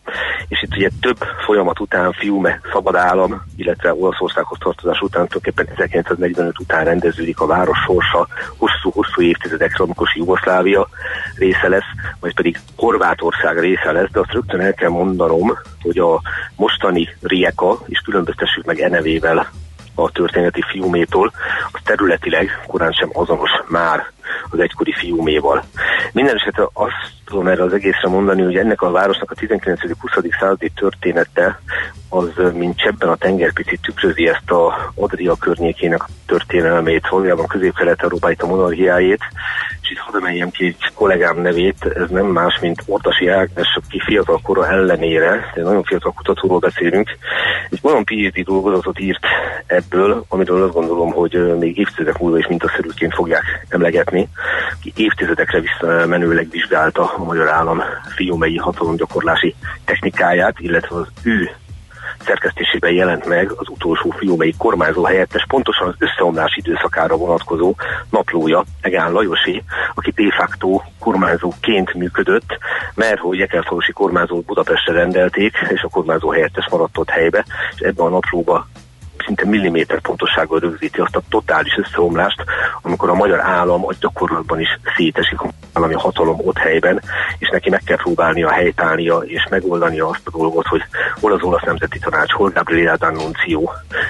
És 0.48 0.62
itt 0.62 0.76
ugye 0.76 0.90
több 1.02 1.18
folyamat 1.46 1.80
után 1.80 2.12
fiúme 2.12 2.60
szabad 2.72 2.96
állam, 2.96 3.42
illetve 3.56 3.94
Olaszországhoz 3.94 4.58
tartozás 4.60 5.02
után 5.02 5.28
tulajdonképpen 5.28 5.68
1945 5.76 6.60
után 6.60 6.84
rendeződik 6.86 7.40
a 7.40 7.46
város 7.46 7.78
sorsa, 7.86 8.28
hosszú-hosszú 8.58 9.22
évtizedekre, 9.22 9.84
amikor 9.84 10.08
Jugoszlávia 10.14 10.88
része 11.38 11.68
lesz, 11.68 11.90
vagy 12.20 12.36
pedig 12.36 12.60
Horvátország 12.76 13.60
része 13.60 13.92
lesz, 13.92 14.10
de 14.12 14.20
azt 14.20 14.32
rögtön 14.32 14.60
el 14.60 14.74
kell 14.74 14.90
mondanom, 14.90 15.58
hogy 15.82 15.98
a 15.98 16.22
mostani 16.82 17.10
Rieka, 17.22 17.80
és 17.86 18.00
különböztessük 18.00 18.66
meg 18.66 18.80
Enevével 18.80 19.50
a 19.96 20.12
történeti 20.12 20.62
fiúmétól, 20.72 21.32
az 21.72 21.80
területileg 21.84 22.64
korán 22.68 22.92
sem 22.92 23.10
azonos 23.14 23.52
már 23.68 24.12
az 24.50 24.60
egykori 24.60 24.94
fiúméval. 24.94 25.64
Minden 26.14 26.36
esetre 26.36 26.68
azt 26.74 27.12
tudom 27.26 27.48
erre 27.48 27.64
az 27.64 27.74
egészre 27.74 28.10
mondani, 28.10 28.42
hogy 28.42 28.56
ennek 28.56 28.82
a 28.82 28.92
városnak 28.92 29.32
a 29.32 29.36
19.-20. 29.36 30.40
századi 30.40 30.72
története 30.76 31.60
az 32.10 32.54
mint 32.54 32.78
csebben 32.78 33.10
a 33.10 33.16
tengerpicit 33.16 33.82
tükrözi 33.82 34.28
ezt 34.28 34.52
a 34.52 34.92
Adria 34.96 35.36
környékének 35.36 36.02
történelmét, 36.26 37.08
valójában 37.10 37.48
közép-kelet-európai 37.48 38.36
a 38.38 38.46
monarchiájét, 38.46 39.22
és 39.82 39.92
itt 39.92 39.98
hadd 39.98 40.16
emeljem 40.16 40.50
ki 40.50 40.66
egy 40.66 40.94
kollégám 40.94 41.42
nevét, 41.42 41.86
ez 41.96 42.10
nem 42.10 42.26
más, 42.26 42.60
mint 42.60 42.84
Ortasi 42.86 43.28
Ágnes, 43.28 43.80
aki 43.84 44.00
fiatal 44.00 44.40
kora 44.44 44.68
ellenére, 44.68 45.52
de 45.56 45.62
nagyon 45.62 45.84
fiatal 45.84 46.14
kutatóról 46.14 46.60
beszélünk, 46.60 47.10
egy 47.70 47.80
olyan 47.82 48.04
PhD 48.04 48.44
dolgozatot 48.44 49.00
írt 49.00 49.26
ebből, 49.66 50.26
amiről 50.28 50.64
azt 50.64 50.74
gondolom, 50.74 51.12
hogy 51.12 51.58
még 51.60 51.78
évtizedek 51.78 52.20
múlva 52.20 52.38
is 52.38 52.48
mintaszerűként 52.48 53.14
fogják 53.14 53.66
emlegetni, 53.70 54.21
aki 54.74 54.94
évtizedekre 54.96 55.60
visszamenőleg 55.60 56.50
vizsgálta 56.50 57.14
a 57.14 57.24
magyar 57.24 57.50
állam 57.50 57.82
fiumei 58.16 58.58
hatalomgyakorlási 58.58 59.56
technikáját, 59.86 60.60
illetve 60.60 60.96
az 60.96 61.08
ő 61.24 61.50
szerkesztésében 62.26 62.92
jelent 62.92 63.26
meg 63.26 63.52
az 63.56 63.70
utolsó 63.70 64.10
fiumei 64.10 64.54
kormányzó 64.58 65.04
helyettes, 65.04 65.46
pontosan 65.48 65.88
az 65.88 65.96
összeomlás 65.98 66.56
időszakára 66.56 67.16
vonatkozó 67.18 67.76
naplója, 68.10 68.64
Egán 68.82 69.12
Lajosi, 69.12 69.64
aki 69.96 70.12
de 70.12 70.36
facto 70.38 70.82
kormányzóként 71.00 71.94
működött, 71.94 72.58
mert 72.94 73.20
hogy 73.20 73.42
Ekelfalosi 73.42 73.92
kormányzót 73.92 74.46
Budapestre 74.46 74.94
rendelték, 74.94 75.54
és 75.70 75.82
a 75.82 75.90
kormányzó 75.90 76.32
helyettes 76.32 76.68
maradt 76.70 76.98
ott 76.98 77.10
helybe, 77.10 77.46
és 77.76 77.80
ebben 77.80 78.06
a 78.06 78.10
naplóba 78.10 78.68
szinte 79.26 79.46
milliméter 79.46 80.02
pontossággal 80.02 80.60
rögzíti 80.60 81.00
azt 81.00 81.16
a 81.16 81.22
totális 81.30 81.78
összeomlást, 81.78 82.44
amikor 82.82 83.10
a 83.10 83.14
magyar 83.14 83.40
állam 83.40 83.86
a 83.86 83.94
gyakorlatban 84.00 84.60
is 84.60 84.80
szétesik 84.96 85.42
a 85.42 85.50
állami 85.74 85.94
hatalom 85.94 86.40
ott 86.44 86.58
helyben, 86.58 87.02
és 87.38 87.50
neki 87.50 87.70
meg 87.70 87.82
kell 87.86 87.98
próbálnia 87.98 88.52
helytállnia 88.52 89.18
és 89.18 89.48
megoldania 89.50 90.08
azt 90.08 90.22
a 90.24 90.38
dolgot, 90.38 90.68
hogy 90.68 90.82
hol 91.20 91.32
az 91.32 91.42
olasz 91.42 91.64
nemzeti 91.66 92.00
tanács, 92.00 92.32
hol 92.32 92.50
Gabriela 92.50 92.98
D'Annunzio, 93.00 93.70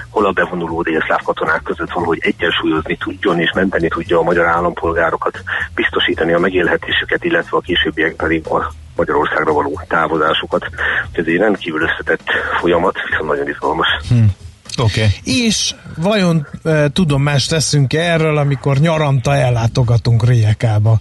hol 0.09 0.25
a 0.25 0.31
bevonuló 0.31 0.81
délszláv 0.81 1.19
katonák 1.23 1.61
között 1.63 1.91
valahogy 1.91 2.19
egyensúlyozni 2.21 2.97
tudjon 2.97 3.39
és 3.39 3.51
menteni 3.55 3.87
tudja 3.87 4.17
a 4.17 4.23
magyar 4.23 4.45
állampolgárokat, 4.45 5.41
biztosítani 5.75 6.33
a 6.33 6.39
megélhetésüket, 6.39 7.23
illetve 7.23 7.57
a 7.57 7.61
későbbiek 7.61 8.15
pedig 8.15 8.47
a 8.47 8.71
Magyarországra 8.95 9.53
való 9.53 9.81
távozásukat. 9.87 10.65
Ez 11.11 11.25
egy 11.25 11.37
rendkívül 11.37 11.81
összetett 11.81 12.29
folyamat, 12.59 12.95
viszont 13.09 13.29
nagyon 13.29 13.47
izgalmas. 13.47 13.87
Hmm. 14.07 14.35
Okay. 14.81 15.07
És 15.23 15.73
vajon 15.97 16.47
e, 16.63 16.89
tudomást 16.89 17.49
teszünk 17.49 17.93
erről, 17.93 18.37
amikor 18.37 18.77
nyaranta 18.77 19.35
ellátogatunk 19.35 20.27
Riekába? 20.27 20.99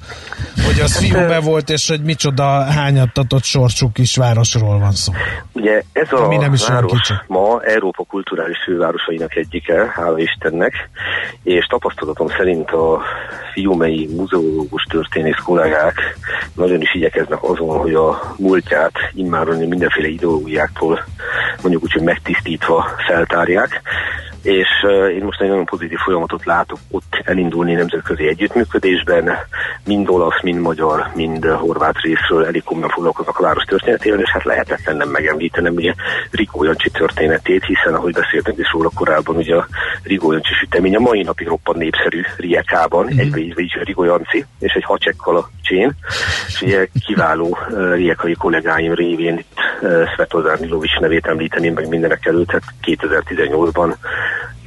Hogy 0.66 0.81
az 0.81 0.97
fiúbe 0.97 1.40
volt, 1.40 1.71
és 1.71 1.88
hogy 1.88 2.03
micsoda 2.03 2.62
hányattatott 2.62 3.45
sorsú 3.45 3.93
kis 3.93 4.16
városról 4.16 4.79
van 4.79 4.93
szó. 4.93 5.12
Ugye 5.53 5.83
ez 5.93 6.12
a 6.12 6.25
Ami 6.25 6.37
nem 6.37 6.53
is 6.53 6.66
város 6.66 7.12
ma 7.27 7.61
Európa 7.62 8.05
kulturális 8.05 8.59
fővárosainak 8.64 9.37
egyike, 9.37 9.93
hála 9.95 10.19
Istennek, 10.19 10.73
és 11.43 11.66
tapasztalatom 11.66 12.29
szerint 12.29 12.71
a 12.71 13.03
fiumei 13.53 14.09
muzeológus 14.16 14.83
történész 14.88 15.38
kollégák 15.45 16.19
nagyon 16.55 16.81
is 16.81 16.95
igyekeznek 16.95 17.43
azon, 17.43 17.79
hogy 17.79 17.95
a 17.95 18.35
múltját 18.38 18.93
immáron 19.14 19.57
mindenféle 19.57 20.09
ideológiáktól 20.09 21.05
mondjuk 21.62 21.83
úgy, 21.83 21.93
hogy 21.93 22.03
megtisztítva 22.03 22.87
feltárják 23.07 23.70
work. 23.73 24.30
És 24.42 24.68
uh, 24.83 25.14
én 25.14 25.24
most 25.24 25.40
egy 25.40 25.48
nagyon 25.48 25.64
pozitív 25.64 25.98
folyamatot 25.98 26.44
látok 26.44 26.79
ott 26.90 27.22
elindulni 27.24 27.72
nemzetközi 27.72 28.26
együttműködésben, 28.26 29.31
mind 29.85 30.09
olasz, 30.09 30.42
mind 30.42 30.61
magyar, 30.61 31.11
mind 31.14 31.44
horvát 31.44 32.00
részről 32.00 32.44
elég 32.44 32.62
komolyan 32.62 32.88
foglalkoznak 32.88 33.38
a 33.38 33.42
város 33.42 33.64
történetével, 33.64 34.20
és 34.20 34.31
hát 34.31 34.44
lehetetlen 34.44 34.96
nem 34.96 35.09
megemlítenem 35.09 35.74
ugye 35.74 35.94
Rigó 36.31 36.64
Jancsi 36.64 36.90
történetét, 36.90 37.64
hiszen 37.64 37.94
ahogy 37.94 38.12
beszéltünk 38.12 38.59
is 38.59 38.70
róla 38.72 38.90
korábban, 38.94 39.37
ugye 39.37 39.57
a 39.57 39.66
Rigó 40.03 40.33
Jancsi 40.33 40.55
sütemény 40.61 40.96
a 40.96 41.00
mai 41.00 41.22
napig 41.22 41.46
roppant 41.46 41.79
népszerű 41.79 42.20
Riekában, 42.37 43.05
mm-hmm. 43.05 43.18
egybe 43.18 43.38
így, 43.38 43.59
így 43.59 43.79
Rigó 43.83 44.05
Jancsi, 44.05 44.44
és 44.59 44.72
egy 44.72 44.85
hacsekkal 44.85 45.37
a 45.37 45.50
csén, 45.62 45.92
és 46.46 46.62
ugye 46.62 46.87
kiváló 47.07 47.59
uh, 47.70 47.94
riekai 47.94 48.35
kollégáim 48.35 48.94
révén 48.94 49.38
itt 49.38 49.59
uh, 49.81 50.09
Svetozár 50.14 50.61
Milovics 50.61 50.98
nevét 50.98 51.26
említeném 51.26 51.74
meg 51.74 51.88
mindenek 51.88 52.26
előtt, 52.26 52.46
tehát 52.46 52.64
2018-ban 52.83 53.94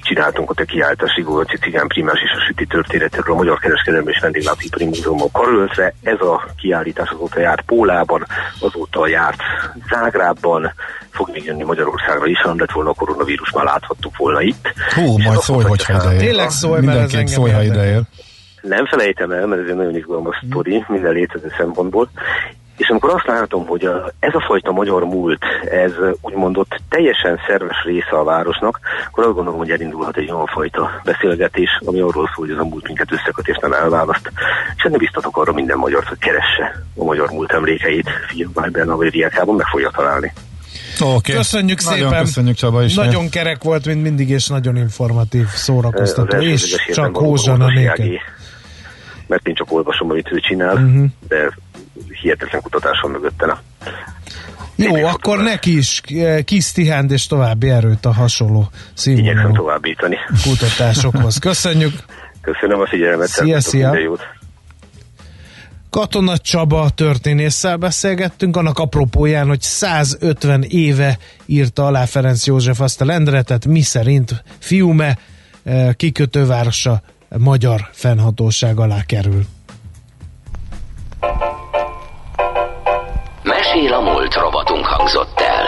csináltunk 0.03 0.49
ott 0.49 0.59
egy 0.59 0.67
kiállítás 0.67 1.15
Rigóci 1.15 1.57
Cigán 1.57 1.87
Primás 1.87 2.19
és 2.23 2.31
a 2.37 2.43
Süti 2.47 2.65
történetekről 2.65 3.35
a 3.35 3.37
Magyar 3.37 3.59
Kereskedelmi 3.59 4.11
és 4.11 4.19
Vendéglátóipari 4.21 4.85
Múzeumban 4.85 5.31
karöltve. 5.31 5.93
Ez 6.03 6.21
a 6.21 6.47
kiállítás 6.57 7.09
azóta 7.09 7.39
járt 7.39 7.61
Pólában, 7.61 8.25
azóta 8.59 9.07
járt 9.07 9.41
Zágrában, 9.89 10.73
fog 11.09 11.29
még 11.31 11.43
jönni 11.43 11.63
Magyarországra 11.63 12.25
is, 12.25 12.41
ha 12.41 12.53
lett 12.57 12.71
volna 12.71 12.89
a 12.89 12.93
koronavírus, 12.93 13.51
már 13.51 13.65
láthattuk 13.65 14.17
volna 14.17 14.41
itt. 14.41 14.73
Hú, 14.95 15.17
majd 15.17 15.39
szólj, 15.39 15.63
hogyha 15.63 15.93
ideér. 15.93 16.19
Tényleg 16.19 16.49
szólj, 16.49 16.81
mert 16.81 17.13
ez 17.13 17.31
szólj, 17.31 17.51
ha 17.51 17.63
ideér. 17.63 18.01
Nem 18.61 18.85
felejtem 18.85 19.31
el, 19.31 19.45
mert 19.45 19.61
ez 19.61 19.69
egy 19.69 19.75
nagyon 19.75 19.95
izgalmas 19.95 20.43
sztori 20.47 20.83
minden 20.87 21.11
létező 21.11 21.51
szempontból. 21.57 22.09
És 22.77 22.89
amikor 22.89 23.13
azt 23.13 23.27
látom, 23.27 23.65
hogy 23.65 23.85
a, 23.85 24.11
ez 24.19 24.33
a 24.33 24.43
fajta 24.47 24.71
magyar 24.71 25.03
múlt, 25.03 25.43
ez 25.71 25.91
úgymond 26.21 26.57
ott 26.57 26.81
teljesen 26.89 27.39
szerves 27.47 27.83
része 27.83 28.09
a 28.19 28.23
városnak, 28.23 28.79
akkor 29.07 29.23
azt 29.23 29.35
gondolom, 29.35 29.59
hogy 29.59 29.71
elindulhat 29.71 30.17
egy 30.17 30.31
olyan 30.31 30.45
fajta 30.45 31.01
beszélgetés, 31.03 31.69
ami 31.85 31.99
arról 31.99 32.29
szól, 32.35 32.45
hogy 32.45 32.51
ez 32.51 32.57
a 32.57 32.63
múlt 32.63 32.87
minket 32.87 33.11
összeköt 33.11 33.47
és 33.47 33.57
nem 33.61 33.73
elválaszt. 33.73 34.31
És 34.75 34.83
ennek 34.83 34.99
biztatok 34.99 35.37
arra 35.37 35.53
minden 35.53 35.77
magyar, 35.77 36.03
hogy 36.03 36.17
keresse 36.17 36.83
a 36.95 37.03
magyar 37.03 37.29
múlt 37.29 37.51
emlékeit 37.51 38.09
Figyelmában, 38.27 38.89
a 38.89 39.01
Riákában, 39.01 39.55
meg 39.55 39.65
fogja 39.65 39.89
találni. 39.89 40.33
Okay. 40.99 41.35
Köszönjük 41.35 41.83
nagyon 41.83 42.09
szépen. 42.09 42.23
Köszönjük 42.23 42.55
Csaba 42.55 42.83
is. 42.83 42.95
Nagyon 42.95 43.29
kerek 43.29 43.63
volt, 43.63 43.85
mint 43.85 44.01
mindig, 44.01 44.29
és 44.29 44.47
nagyon 44.47 44.75
informatív, 44.75 45.45
szórakoztató. 45.47 46.37
És 46.37 46.75
csak 46.91 47.17
hózsan 47.17 47.61
a 47.61 47.67
néket. 47.67 48.21
Mert 49.27 49.47
én 49.47 49.55
csak 49.55 49.71
olvasom, 49.71 50.09
amit 50.09 50.31
ő 50.31 50.39
csinál, 50.39 50.73
uh-huh. 50.73 51.05
de 51.27 51.51
hihetetlen 52.21 52.61
kutatás 52.61 52.99
van 53.01 53.11
mögötte. 53.11 53.61
Jó, 54.75 54.97
Én 54.97 55.05
akkor 55.05 55.37
neki 55.37 55.77
is 55.77 56.01
eh, 56.07 56.43
kis 56.43 56.71
Tihánd 56.71 57.11
és 57.11 57.27
további 57.27 57.69
erőt 57.69 58.05
a 58.05 58.13
hasonló 58.13 58.69
színvonalú 58.93 59.53
továbbítani. 59.53 60.17
kutatásokhoz. 60.43 61.37
Köszönjük! 61.37 61.93
Köszönöm 62.41 62.79
a 62.79 62.87
figyelmet, 62.87 63.27
szia, 63.27 63.61
szia. 63.61 64.17
Katona 65.89 66.37
Csaba 66.37 66.89
történésszel 66.89 67.77
beszélgettünk, 67.77 68.57
annak 68.57 68.79
apropóján, 68.79 69.47
hogy 69.47 69.61
150 69.61 70.63
éve 70.63 71.17
írta 71.45 71.85
alá 71.85 72.05
Ferenc 72.05 72.45
József 72.45 72.79
azt 72.81 73.01
a 73.01 73.05
lendeletet, 73.05 73.65
mi 73.65 73.81
szerint 73.81 74.43
Fiume 74.59 75.17
eh, 75.63 75.93
kikötővárosa 75.93 77.01
magyar 77.37 77.89
fennhatóság 77.91 78.79
alá 78.79 79.03
kerül. 79.05 79.45
Mesél 83.43 83.93
a 83.93 84.01
múlt 84.01 84.33
robotunk 84.33 84.85
hangzott 84.85 85.39
el. 85.39 85.65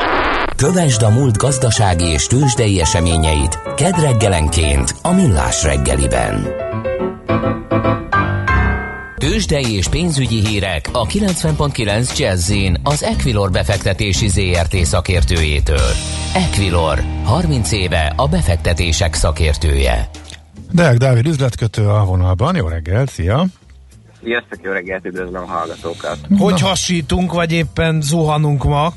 Kövesd 0.56 1.02
a 1.02 1.10
múlt 1.10 1.38
gazdasági 1.38 2.06
és 2.06 2.28
tőzsdei 2.28 2.80
eseményeit 2.80 3.60
kedd 3.76 4.00
reggelenként 4.00 4.96
a 5.02 5.12
Millás 5.12 5.64
reggeliben. 5.64 6.48
Tőzsdei 9.18 9.76
és 9.76 9.88
pénzügyi 9.88 10.46
hírek 10.46 10.90
a 10.92 11.06
90.9 11.06 12.18
jazz 12.18 12.54
az 12.84 13.04
Equilor 13.04 13.52
befektetési 13.52 14.28
ZRT 14.28 14.76
szakértőjétől. 14.76 15.92
Equilor, 16.34 17.04
30 17.24 17.72
éve 17.72 18.14
a 18.16 18.28
befektetések 18.28 19.14
szakértője. 19.14 20.10
Deák 20.72 20.98
Dávid 20.98 21.26
üzletkötő 21.28 21.88
a 21.88 22.06
vonalban, 22.06 22.56
jó 22.56 22.68
reggel, 22.68 23.06
szia! 23.06 23.46
Sziasztok, 24.26 24.60
jó 24.62 24.72
reggelt, 24.72 25.06
üdvözlöm 25.06 25.42
a 25.42 25.46
hallgatókat. 25.46 26.18
Hogy 26.38 26.60
Na. 26.62 26.68
hasítunk, 26.68 27.34
vagy 27.34 27.52
éppen 27.52 28.02
zuhanunk 28.02 28.64
ma? 28.64 28.94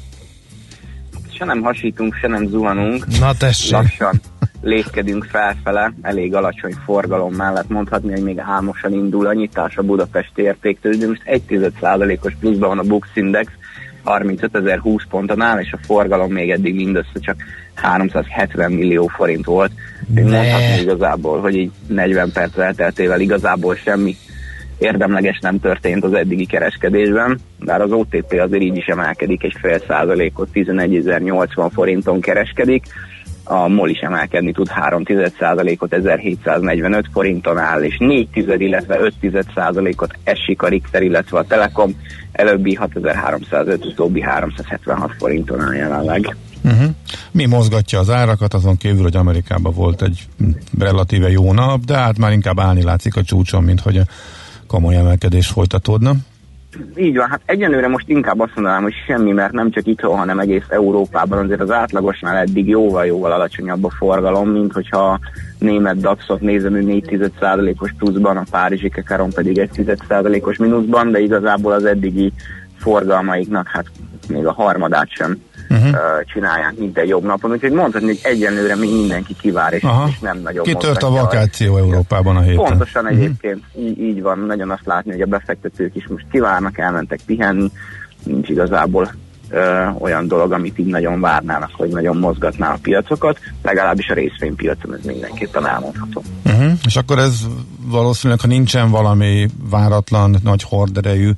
Se 1.32 1.44
nem 1.44 1.62
hasítunk, 1.62 2.14
se 2.14 2.28
nem 2.28 2.46
zuhanunk. 2.46 3.06
Na 3.20 3.34
tessék. 3.34 3.72
Lassan 3.72 4.20
lépkedünk 4.62 5.24
felfele, 5.24 5.92
elég 6.02 6.34
alacsony 6.34 6.74
forgalom 6.84 7.34
mellett 7.34 7.68
mondhatni, 7.68 8.10
hogy 8.10 8.22
még 8.22 8.38
álmosan 8.38 8.92
indul 8.92 9.26
a 9.26 9.32
nyitás 9.32 9.76
a 9.76 9.82
Budapesti 9.82 10.42
értéktől, 10.42 10.92
de 10.92 11.06
most 11.06 11.22
1,1%-os 11.26 12.34
pluszban 12.40 12.68
van 12.68 12.78
a 12.78 12.82
Bux 12.88 13.08
Index, 13.14 13.50
35.020 14.04 15.02
ponton 15.08 15.40
áll, 15.40 15.60
és 15.60 15.72
a 15.72 15.78
forgalom 15.82 16.32
még 16.32 16.50
eddig 16.50 16.74
mindössze 16.74 17.20
csak 17.20 17.36
370 17.74 18.72
millió 18.72 19.06
forint 19.06 19.44
volt. 19.44 19.72
Mondhatni 20.06 20.80
igazából, 20.80 21.40
hogy 21.40 21.54
így 21.54 21.70
40 21.86 22.32
perc 22.32 22.58
elteltével 22.58 23.20
igazából 23.20 23.74
semmi 23.74 24.16
érdemleges 24.78 25.38
nem 25.40 25.60
történt 25.60 26.04
az 26.04 26.12
eddigi 26.12 26.46
kereskedésben, 26.46 27.38
bár 27.58 27.80
az 27.80 27.92
OTP 27.92 28.40
azért 28.40 28.62
így 28.62 28.76
is 28.76 28.86
emelkedik 28.86 29.42
egy 29.42 29.56
fél 29.60 29.80
százalékot, 29.88 30.48
11.080 30.54 31.70
forinton 31.72 32.20
kereskedik, 32.20 32.84
a 33.50 33.68
MOL 33.68 33.88
is 33.88 33.98
emelkedni 33.98 34.52
tud 34.52 34.68
3 34.68 35.02
százalékot 35.38 35.92
1745 35.92 37.06
forinton 37.12 37.58
áll, 37.58 37.82
és 37.82 37.96
4 37.98 38.28
tized, 38.28 38.60
illetve 38.60 38.98
5 39.22 39.46
százalékot 39.54 40.18
esik 40.24 40.62
a 40.62 40.68
Richter, 40.68 41.02
illetve 41.02 41.38
a 41.38 41.44
Telekom, 41.44 41.94
előbbi 42.32 42.74
6305, 42.74 43.84
utóbbi 43.84 44.20
376 44.20 45.12
forinton 45.18 45.60
áll 45.60 45.74
jelenleg. 45.74 46.36
Uh-huh. 46.64 46.90
Mi 47.30 47.46
mozgatja 47.46 47.98
az 47.98 48.10
árakat, 48.10 48.54
azon 48.54 48.76
kívül, 48.76 49.02
hogy 49.02 49.16
Amerikában 49.16 49.74
volt 49.74 50.02
egy 50.02 50.26
relatíve 50.78 51.30
jó 51.30 51.52
nap, 51.52 51.84
de 51.84 51.96
hát 51.96 52.18
már 52.18 52.32
inkább 52.32 52.60
állni 52.60 52.82
látszik 52.82 53.16
a 53.16 53.22
csúcson, 53.22 53.62
mint 53.62 53.80
hogy 53.80 53.96
a 53.96 54.04
komoly 54.68 54.96
emelkedés 54.96 55.48
folytatódna? 55.48 56.12
Így 56.96 57.16
van, 57.16 57.28
hát 57.28 57.40
egyenlőre 57.44 57.88
most 57.88 58.09
inkább 58.09 58.40
azt 58.40 58.54
mondanám, 58.54 58.83
hogy 58.83 58.94
semmi, 59.07 59.33
mert 59.33 59.52
nem 59.52 59.70
csak 59.70 59.87
itthon, 59.87 60.16
hanem 60.16 60.38
egész 60.38 60.64
Európában 60.68 61.44
azért 61.44 61.61
az 61.61 61.70
átlagosnál 61.70 62.37
eddig 62.37 62.68
jóval-jóval 62.68 63.33
alacsonyabb 63.33 63.85
a 63.85 63.90
forgalom, 63.90 64.48
mint 64.50 64.72
hogyha 64.72 64.98
a 64.98 65.20
német 65.59 66.00
DAX-ot 66.00 66.40
nézem, 66.40 66.72
4,1%-os 66.74 67.94
pluszban, 67.98 68.37
a 68.37 68.44
Párizsi 68.50 68.88
Kekaron 68.88 69.31
pedig 69.31 69.57
1,1%-os 69.59 70.57
mínuszban, 70.57 71.11
de 71.11 71.20
igazából 71.20 71.72
az 71.72 71.85
eddigi 71.85 72.33
forgalmaiknak 72.76 73.68
hát 73.68 73.87
még 74.28 74.46
a 74.46 74.52
harmadát 74.52 75.11
sem 75.11 75.38
uh-huh. 75.70 75.88
uh, 75.88 75.98
csinálják 76.33 76.74
minden 76.78 77.07
jobb 77.07 77.24
napon, 77.24 77.50
úgyhogy 77.50 77.72
mondhatni, 77.72 78.07
hogy 78.07 78.20
egyenlőre 78.22 78.76
még 78.76 78.90
mindenki 78.90 79.35
kivár, 79.40 79.72
és, 79.72 79.85
és 80.09 80.18
nem 80.18 80.40
nagyon 80.42 80.64
Kitört 80.64 81.02
a 81.02 81.11
vakáció 81.11 81.74
a 81.74 81.78
Európában 81.78 82.37
a 82.37 82.40
héten. 82.40 82.64
Pontosan 82.64 83.04
uh-huh. 83.04 83.18
egyébként 83.18 83.64
így, 83.78 84.00
így 84.00 84.22
van, 84.22 84.38
nagyon 84.38 84.70
azt 84.70 84.87
látni, 84.87 85.11
hogy 85.11 85.20
a 85.20 85.26
befektetők 85.26 85.96
is 85.96 86.07
most 86.09 86.26
kivárnak, 86.31 86.78
elmentek 86.78 87.20
pihenni, 87.26 87.70
nincs 88.24 88.48
igazából 88.48 89.12
ö, 89.50 89.87
olyan 89.98 90.28
dolog, 90.28 90.52
amit 90.52 90.78
így 90.78 90.87
nagyon 90.87 91.20
várnának, 91.20 91.70
hogy 91.72 91.88
nagyon 91.88 92.16
mozgatná 92.16 92.72
a 92.72 92.78
piacokat, 92.83 93.38
legalábbis 93.62 94.09
a 94.09 94.14
részvénypiacon 94.14 94.94
ez 94.94 95.04
mindenképpen 95.04 95.66
elmondható. 95.66 96.22
Uh-huh. 96.44 96.72
És 96.87 96.96
akkor 96.96 97.18
ez 97.18 97.46
valószínűleg, 97.85 98.40
ha 98.40 98.48
nincsen 98.48 98.90
valami 98.90 99.48
váratlan, 99.70 100.37
nagy 100.42 100.62
horderejű 100.62 101.31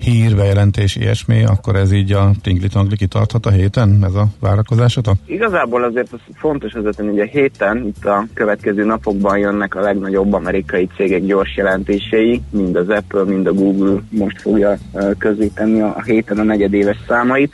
hír, 0.00 0.36
bejelentés, 0.36 0.96
ilyesmi, 0.96 1.44
akkor 1.44 1.76
ez 1.76 1.92
így 1.92 2.12
a 2.12 2.30
tingli-tangli 2.42 2.96
kitarthat 2.96 3.46
a 3.46 3.50
héten, 3.50 3.98
ez 4.04 4.14
a 4.14 4.26
várakozásotok? 4.40 5.14
Igazából 5.26 5.84
azért 5.84 6.12
az 6.12 6.18
fontos 6.34 6.72
vezetni, 6.72 7.06
hogy 7.06 7.20
a 7.20 7.24
héten, 7.24 7.86
itt 7.86 8.04
a 8.04 8.26
következő 8.34 8.84
napokban 8.84 9.38
jönnek 9.38 9.74
a 9.74 9.80
legnagyobb 9.80 10.32
amerikai 10.32 10.88
cégek 10.96 11.24
gyors 11.24 11.56
jelentései, 11.56 12.42
mind 12.50 12.76
az 12.76 12.88
Apple, 12.88 13.24
mind 13.24 13.46
a 13.46 13.52
Google 13.52 14.00
most 14.08 14.40
fogja 14.40 14.78
közzétenni 15.18 15.80
a 15.80 16.02
héten 16.04 16.38
a 16.38 16.42
negyedéves 16.42 16.98
számait. 17.08 17.52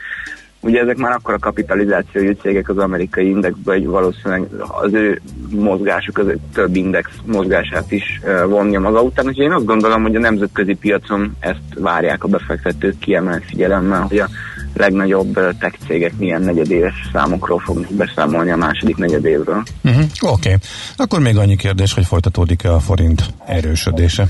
Ugye 0.59 0.81
ezek 0.81 0.97
már 0.97 1.11
akkor 1.11 1.33
a 1.33 1.39
kapitalizációjú 1.39 2.31
cégek 2.41 2.69
az 2.69 2.77
amerikai 2.77 3.29
indexben, 3.29 3.75
hogy 3.75 3.85
valószínűleg 3.85 4.47
az 4.81 4.93
ő 4.93 5.21
mozgásuk, 5.49 6.17
az 6.17 6.25
több 6.53 6.75
index 6.75 7.09
mozgását 7.25 7.91
is 7.91 8.21
vonja 8.47 8.79
maga 8.79 9.01
után. 9.01 9.25
Úgyhogy 9.25 9.45
én 9.45 9.51
azt 9.51 9.65
gondolom, 9.65 10.01
hogy 10.01 10.15
a 10.15 10.19
nemzetközi 10.19 10.73
piacon 10.73 11.35
ezt 11.39 11.79
várják 11.79 12.23
a 12.23 12.27
befektetők 12.27 12.99
kiemelt 12.99 13.43
figyelemmel, 13.45 14.01
hogy 14.01 14.19
a 14.19 14.29
legnagyobb 14.73 15.33
tech 15.33 15.77
cégek 15.87 16.17
milyen 16.17 16.41
negyedéves 16.41 16.93
számokról 17.13 17.59
fognak 17.59 17.91
beszámolni 17.91 18.51
a 18.51 18.55
második 18.55 18.97
negyedévről. 18.97 19.63
Uh-huh. 19.83 20.03
Oké. 20.21 20.29
Okay. 20.31 20.55
Akkor 20.95 21.19
még 21.19 21.37
annyi 21.37 21.55
kérdés, 21.55 21.93
hogy 21.93 22.05
folytatódik-e 22.05 22.73
a 22.73 22.79
forint 22.79 23.33
erősödése? 23.45 24.27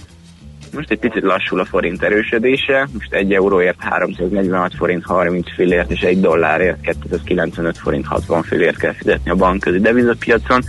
Most 0.78 0.92
egy 0.92 1.00
picit 1.00 1.24
lassul 1.24 1.60
a 1.60 1.66
forint 1.66 2.04
erősödése, 2.04 2.88
most 2.94 3.14
egy 3.14 3.34
euróért 3.34 3.80
346 3.80 4.74
forint 4.76 5.04
30 5.04 5.54
fillért, 5.54 5.92
és 5.92 6.02
egy 6.02 6.20
dollárért 6.20 6.82
295 6.82 7.78
forint 7.78 8.06
60 8.06 8.44
fillért 8.44 8.78
kell 8.78 8.94
fizetni 8.94 9.32
a 9.32 9.36
bankközi 9.36 9.80
devizapiacon. 9.80 10.62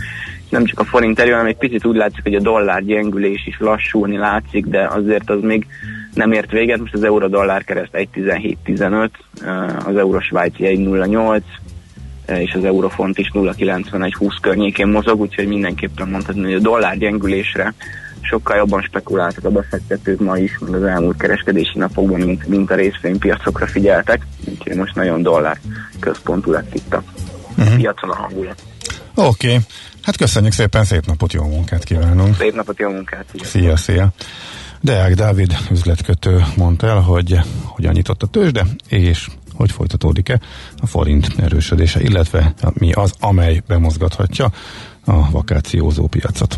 Nem 0.49 0.65
csak 0.65 0.79
a 0.79 0.83
forint 0.83 1.19
erő, 1.19 1.31
hanem 1.31 1.45
egy 1.45 1.57
picit 1.57 1.85
úgy 1.85 1.95
látszik, 1.95 2.23
hogy 2.23 2.35
a 2.35 2.39
dollár 2.39 2.83
gyengülés 2.83 3.47
is 3.47 3.59
lassulni 3.59 4.17
látszik, 4.17 4.65
de 4.65 4.87
azért 4.87 5.29
az 5.29 5.41
még 5.41 5.65
nem 6.13 6.31
ért 6.31 6.51
véget. 6.51 6.79
Most 6.79 6.93
az 6.93 7.03
euró-dollár 7.03 7.63
kereszt 7.63 7.93
1,1715, 7.93 9.09
az 9.85 9.97
euró 9.97 10.19
svájci 10.19 10.63
1,08, 10.63 11.41
és 12.39 12.53
az 12.53 12.63
eurofont 12.63 13.17
is 13.17 13.31
0,91-20 13.33 14.37
környékén 14.41 14.87
mozog, 14.87 15.19
úgyhogy 15.19 15.47
mindenképpen 15.47 16.09
mondhatni, 16.09 16.43
hogy 16.43 16.53
a 16.53 16.59
dollár 16.59 16.97
gyengülésre 16.97 17.73
sokkal 18.29 18.57
jobban 18.57 18.81
spekuláltak 18.81 19.45
a 19.45 19.49
befektetők 19.49 20.19
ma 20.19 20.37
is, 20.37 20.57
meg 20.59 20.73
az 20.73 20.83
elmúlt 20.83 21.17
kereskedési 21.17 21.77
napokban, 21.77 22.19
mint, 22.19 22.47
mint 22.47 22.71
a 22.71 22.75
részvénypiacokra 22.75 23.67
figyeltek, 23.67 24.25
úgyhogy 24.45 24.75
most 24.75 24.95
nagyon 24.95 25.21
dollár 25.21 25.59
központú 25.99 26.51
lett 26.51 26.75
itt 26.75 26.93
a 26.93 27.03
uh-huh. 27.57 27.75
piacon 27.75 28.09
a 28.09 28.15
hangulat. 28.15 28.61
Oké, 29.15 29.47
okay. 29.47 29.59
hát 30.03 30.17
köszönjük 30.17 30.53
szépen, 30.53 30.83
szép 30.83 31.05
napot, 31.05 31.33
jó 31.33 31.43
munkát 31.43 31.83
kívánunk. 31.83 32.35
Szép 32.35 32.55
napot, 32.55 32.79
jó 32.79 32.89
munkát. 32.89 33.25
Szia, 33.43 33.77
szia. 33.77 34.09
Deák 34.81 35.13
Dávid 35.13 35.57
üzletkötő 35.71 36.43
mondta 36.55 36.87
el, 36.87 36.99
hogy 36.99 37.39
hogyan 37.63 37.93
nyitott 37.93 38.23
a 38.23 38.27
tőzsde, 38.27 38.65
és 38.87 39.27
hogy 39.53 39.71
folytatódik-e 39.71 40.39
a 40.77 40.87
forint 40.87 41.27
erősödése, 41.37 42.01
illetve 42.01 42.53
mi 42.73 42.91
az, 42.91 43.13
amely 43.19 43.61
bemozgathatja 43.67 44.51
a 45.05 45.31
vakációzó 45.31 46.07
piacot. 46.07 46.57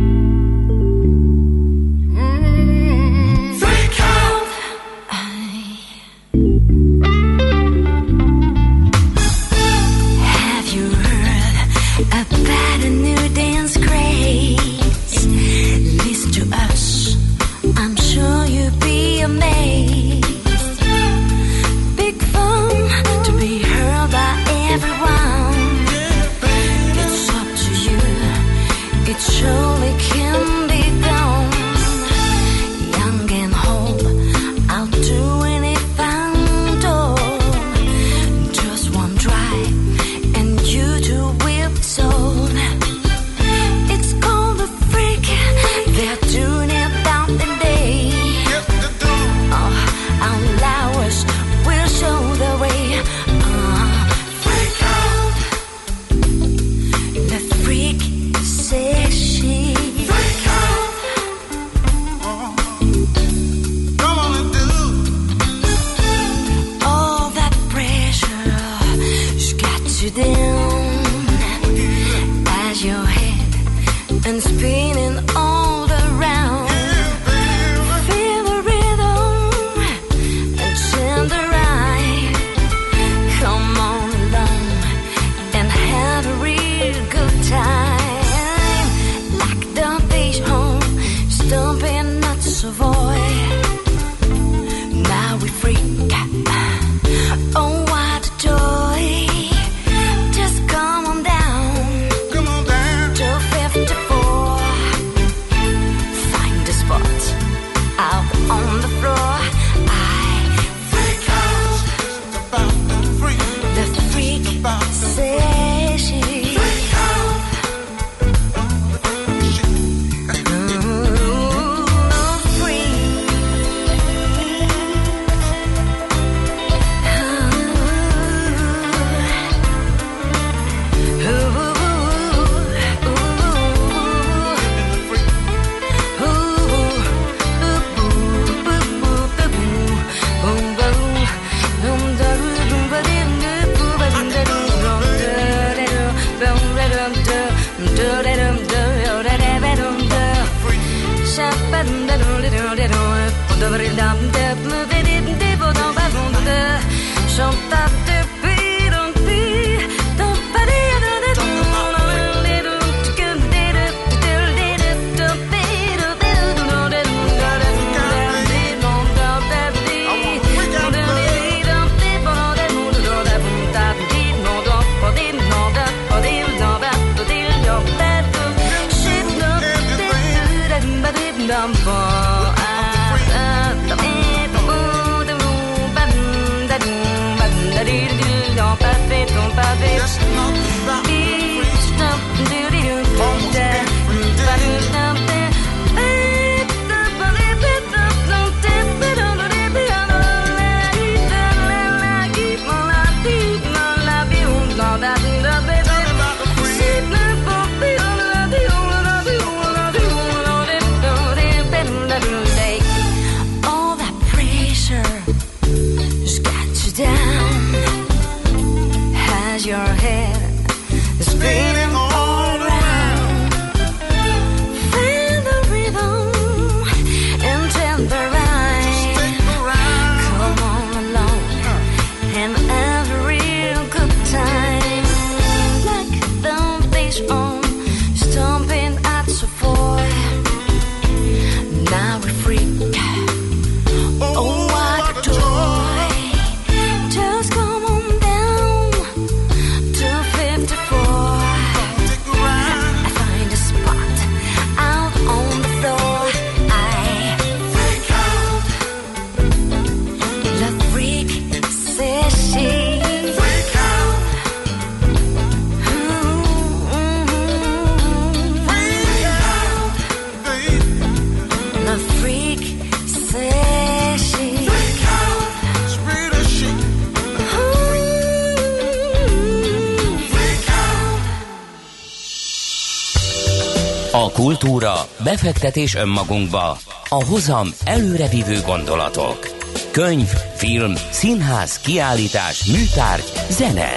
Befektetés 285.23 285.95
önmagunkba, 285.95 286.77
a 287.09 287.23
hozam 287.23 287.67
előrevívő 287.85 288.61
gondolatok. 288.65 289.49
Könyv, 289.91 290.27
film, 290.55 290.93
színház, 291.11 291.79
kiállítás, 291.79 292.65
műtárgy, 292.65 293.31
zene. 293.49 293.91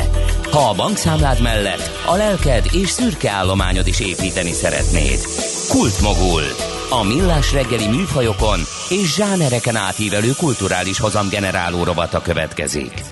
Ha 0.50 0.68
a 0.68 0.74
bankszámlád 0.74 1.42
mellett 1.42 1.90
a 2.06 2.16
lelked 2.16 2.64
és 2.72 2.88
szürke 2.88 3.30
állományod 3.30 3.86
is 3.86 4.00
építeni 4.00 4.52
szeretnéd. 4.52 5.20
Kultmogul. 5.68 6.42
A 7.00 7.02
millás 7.02 7.52
reggeli 7.52 7.86
műfajokon 7.86 8.58
és 8.88 9.14
zsánereken 9.14 9.76
átívelő 9.76 10.30
kulturális 10.38 10.98
hozamgeneráló 10.98 11.84
rovata 11.84 12.22
következik. 12.22 13.02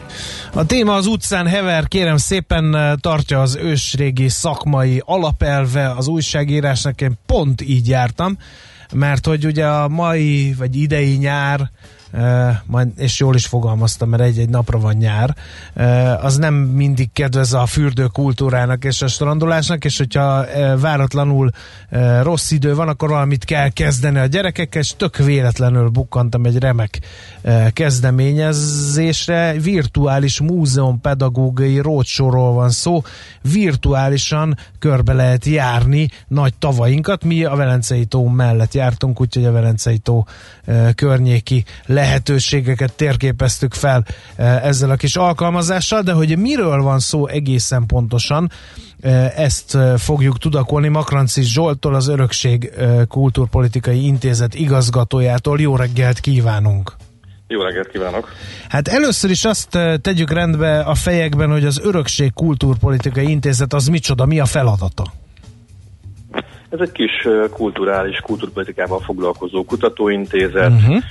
A 0.54 0.66
téma 0.66 0.94
az 0.94 1.06
utcán 1.06 1.46
hever, 1.46 1.88
kérem 1.88 2.16
szépen 2.16 2.98
tartja 3.00 3.40
az 3.40 3.56
ősrégi 3.56 4.28
szakmai 4.28 5.02
alapelve 5.04 5.90
az 5.90 6.08
újságírásnak, 6.08 7.00
én 7.00 7.18
pont 7.26 7.60
így 7.60 7.88
jártam, 7.88 8.38
mert 8.92 9.26
hogy 9.26 9.44
ugye 9.44 9.66
a 9.66 9.88
mai 9.88 10.54
vagy 10.58 10.76
idei 10.76 11.16
nyár 11.16 11.70
majd, 12.66 12.88
és 12.96 13.20
jól 13.20 13.34
is 13.34 13.46
fogalmaztam, 13.46 14.08
mert 14.08 14.22
egy-egy 14.22 14.48
napra 14.48 14.78
van 14.78 14.94
nyár, 14.94 15.36
az 16.20 16.36
nem 16.36 16.54
mindig 16.54 17.12
kedvez 17.12 17.52
a 17.52 17.66
fürdő 17.66 18.06
kultúrának 18.06 18.84
és 18.84 19.02
a 19.02 19.06
strandolásnak, 19.06 19.84
és 19.84 19.98
hogyha 19.98 20.44
váratlanul 20.80 21.50
rossz 22.22 22.50
idő 22.50 22.74
van, 22.74 22.88
akkor 22.88 23.08
valamit 23.08 23.44
kell 23.44 23.68
kezdeni 23.68 24.18
a 24.18 24.26
gyerekekkel, 24.26 24.80
és 24.80 24.94
tök 24.96 25.16
véletlenül 25.16 25.88
bukkantam 25.88 26.44
egy 26.44 26.58
remek 26.58 27.00
kezdeményezésre. 27.72 29.52
Virtuális 29.52 30.40
múzeum 30.40 31.00
pedagógiai 31.00 31.78
rócsorról 31.78 32.52
van 32.52 32.70
szó, 32.70 33.02
virtuálisan 33.52 34.56
körbe 34.78 35.12
lehet 35.12 35.44
járni 35.44 36.08
nagy 36.28 36.54
tavainkat. 36.58 37.24
Mi 37.24 37.44
a 37.44 37.56
Velencei 37.56 38.04
tó 38.04 38.28
mellett 38.28 38.74
jártunk, 38.74 39.20
úgyhogy 39.20 39.44
a 39.44 39.52
Velencei 39.52 39.98
tó 39.98 40.24
környéki 40.94 41.64
le 41.86 42.01
lehetőségeket 42.02 42.92
térképeztük 42.92 43.74
fel 43.74 44.04
eh, 44.36 44.64
ezzel 44.64 44.90
a 44.90 44.96
kis 44.96 45.16
alkalmazással, 45.16 46.02
de 46.02 46.12
hogy 46.12 46.38
miről 46.38 46.82
van 46.82 46.98
szó 46.98 47.26
egészen 47.26 47.86
pontosan, 47.86 48.50
eh, 49.00 49.38
ezt 49.38 49.74
eh, 49.74 49.96
fogjuk 49.96 50.38
tudakolni 50.38 50.88
Makrancis 50.88 51.52
Zsoltól, 51.52 51.94
az 51.94 52.08
Örökség 52.08 52.70
Kultúrpolitikai 53.08 54.06
Intézet 54.06 54.54
igazgatójától. 54.54 55.60
Jó 55.60 55.76
reggelt 55.76 56.20
kívánunk! 56.20 56.92
Jó 57.48 57.62
reggelt 57.62 57.88
kívánok! 57.88 58.32
Hát 58.68 58.88
először 58.88 59.30
is 59.30 59.44
azt 59.44 59.78
tegyük 60.00 60.30
rendbe 60.30 60.80
a 60.80 60.94
fejekben, 60.94 61.50
hogy 61.50 61.64
az 61.64 61.80
Örökség 61.82 62.32
Kultúrpolitikai 62.32 63.30
Intézet 63.30 63.72
az 63.72 63.86
micsoda, 63.86 64.26
mi 64.26 64.40
a 64.40 64.44
feladata? 64.44 65.12
Ez 66.72 66.80
egy 66.80 66.92
kis 66.92 67.10
kulturális, 67.52 68.18
kultúrpolitikával 68.18 69.00
foglalkozó 69.00 69.64
kutatóintézet, 69.64 70.70
uh-huh. 70.70 71.02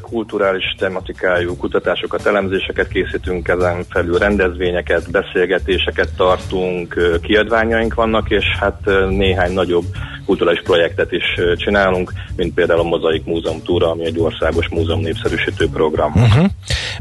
kulturális 0.00 0.74
tematikájú 0.78 1.56
kutatásokat, 1.56 2.26
elemzéseket 2.26 2.88
készítünk, 2.88 3.48
ezen 3.48 3.84
felül 3.88 4.18
rendezvényeket, 4.18 5.10
beszélgetéseket 5.10 6.08
tartunk, 6.16 7.18
kiadványaink 7.22 7.94
vannak, 7.94 8.30
és 8.30 8.44
hát 8.60 8.80
néhány 9.08 9.52
nagyobb 9.52 9.84
kulturális 10.26 10.62
projektet 10.62 11.12
is 11.12 11.24
csinálunk, 11.56 12.12
mint 12.36 12.54
például 12.54 12.80
a 12.80 12.88
Mozaik 12.88 13.24
Múzeum 13.24 13.62
Túra, 13.62 13.90
ami 13.90 14.04
egy 14.04 14.18
országos 14.18 14.68
múzeum 14.68 15.00
népszerűsítő 15.00 15.68
program. 15.72 16.12
Uh-huh. 16.14 16.46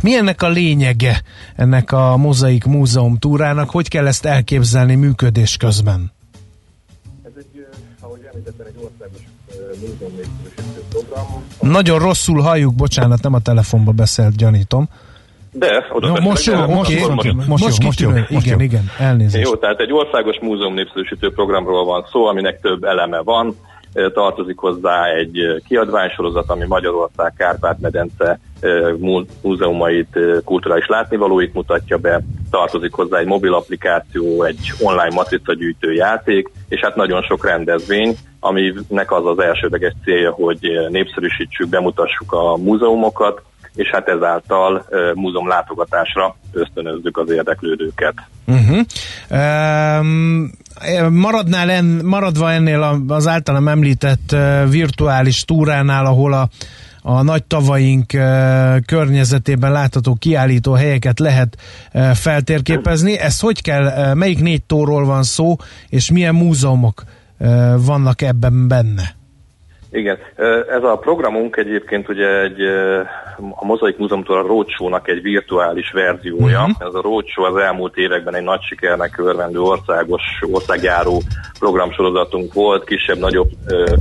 Mi 0.04 0.16
ennek 0.16 0.42
a 0.42 0.50
lényege, 0.50 1.22
ennek 1.56 1.92
a 1.92 2.18
Mozaik 2.18 2.66
Múzeum 2.66 3.18
Túrának? 3.18 3.70
Hogy 3.70 3.88
kell 3.88 4.08
ezt 4.08 4.26
elképzelni 4.26 4.96
működés 4.96 5.58
közben? 5.58 6.16
Nagyon 11.62 12.00
rosszul 12.00 12.42
halljuk, 12.42 12.76
bocsánat, 12.76 13.22
nem 13.22 13.34
a 13.34 13.40
telefonba 13.40 13.92
beszélt, 13.92 14.36
gyanítom. 14.36 14.90
De, 15.52 15.88
oda 15.92 16.08
no, 16.08 16.20
most, 16.20 16.46
jó, 16.46 16.54
oké, 16.54 16.74
most, 16.74 17.10
most, 17.10 17.48
most, 17.48 17.64
most, 17.64 17.84
most 17.84 18.00
jó, 18.00 18.10
most 18.10 18.30
igen, 18.30 18.60
jó. 18.60 18.66
igen, 18.66 18.92
elnézést. 19.00 19.48
Jó, 19.48 19.56
tehát 19.56 19.80
egy 19.80 19.92
országos 19.92 20.38
múzeum 20.42 20.74
népszerűsítő 20.74 21.32
programról 21.32 21.86
van 21.86 22.06
szó, 22.12 22.26
aminek 22.26 22.62
több 22.62 22.84
eleme 22.84 23.22
van. 23.22 23.56
Tartozik 24.14 24.58
hozzá 24.58 25.06
egy 25.06 25.62
kiadványsorozat, 25.68 26.50
ami 26.50 26.66
Magyarország 26.68 27.34
Kárpát-medence 27.38 28.40
múzeumait, 29.42 30.20
kulturális 30.44 30.88
látnivalóit 30.88 31.54
mutatja 31.54 31.98
be. 31.98 32.22
Tartozik 32.50 32.94
hozzá 32.94 33.18
egy 33.18 33.26
mobil 33.26 33.54
applikáció, 33.54 34.44
egy 34.44 34.74
online 34.80 35.14
matricagyűjtő 35.14 35.94
játék, 35.94 36.50
és 36.70 36.80
hát 36.80 36.96
nagyon 36.96 37.22
sok 37.22 37.46
rendezvény, 37.46 38.18
aminek 38.40 39.12
az 39.12 39.26
az 39.26 39.40
elsődleges 39.40 39.94
célja, 40.04 40.32
hogy 40.32 40.60
népszerűsítsük, 40.90 41.70
bemutassuk 41.70 42.32
a 42.32 42.58
múzeumokat, 42.58 43.42
és 43.76 43.90
hát 43.90 44.08
ezáltal 44.08 44.86
uh, 44.90 45.14
múzeum 45.14 45.48
látogatásra 45.48 46.36
ösztönözzük 46.52 47.18
az 47.18 47.30
érdeklődőket. 47.30 48.14
Uh-huh. 48.48 48.80
Um, 50.00 50.52
maradnál 51.12 51.70
en, 51.70 52.00
maradva 52.04 52.52
ennél 52.52 53.04
az 53.08 53.28
általam 53.28 53.68
említett 53.68 54.32
uh, 54.32 54.70
virtuális 54.70 55.44
túránál, 55.44 56.06
ahol 56.06 56.34
a 56.34 56.48
a 57.10 57.22
nagy 57.22 57.44
tavaink 57.44 58.12
uh, 58.14 58.22
környezetében 58.86 59.72
látható 59.72 60.16
kiállító 60.16 60.74
helyeket 60.74 61.20
lehet 61.20 61.58
uh, 61.94 62.12
feltérképezni. 62.12 63.20
Ez 63.20 63.40
hogy 63.40 63.62
kell, 63.62 63.86
uh, 63.86 64.16
melyik 64.16 64.40
négy 64.40 64.64
tóról 64.64 65.06
van 65.06 65.24
szó, 65.24 65.56
és 65.90 66.12
milyen 66.12 66.36
múzeumok 66.36 67.04
vannak 67.78 68.22
ebben 68.22 68.68
benne? 68.68 69.17
Igen, 69.98 70.18
ez 70.70 70.84
a 70.84 70.98
programunk 71.02 71.58
egyébként 71.58 72.10
ugye 72.10 72.42
egy, 72.42 72.62
a 73.56 73.66
Mozaik 73.66 73.98
Múzeumtól 73.98 74.38
a 74.38 74.48
Roadshow-nak 74.48 75.08
egy 75.08 75.22
virtuális 75.22 75.92
verziója. 75.92 76.60
Uh-huh. 76.60 76.88
Ez 76.88 76.94
a 76.94 77.02
Roadshow 77.02 77.46
az 77.46 77.56
elmúlt 77.56 77.98
években 77.98 78.36
egy 78.36 78.44
nagy 78.44 78.62
sikernek 78.62 79.18
örvendő 79.18 79.60
országos, 79.60 80.22
országjáró 80.52 81.22
programsorozatunk 81.60 82.54
volt, 82.54 82.84
kisebb-nagyobb 82.84 83.50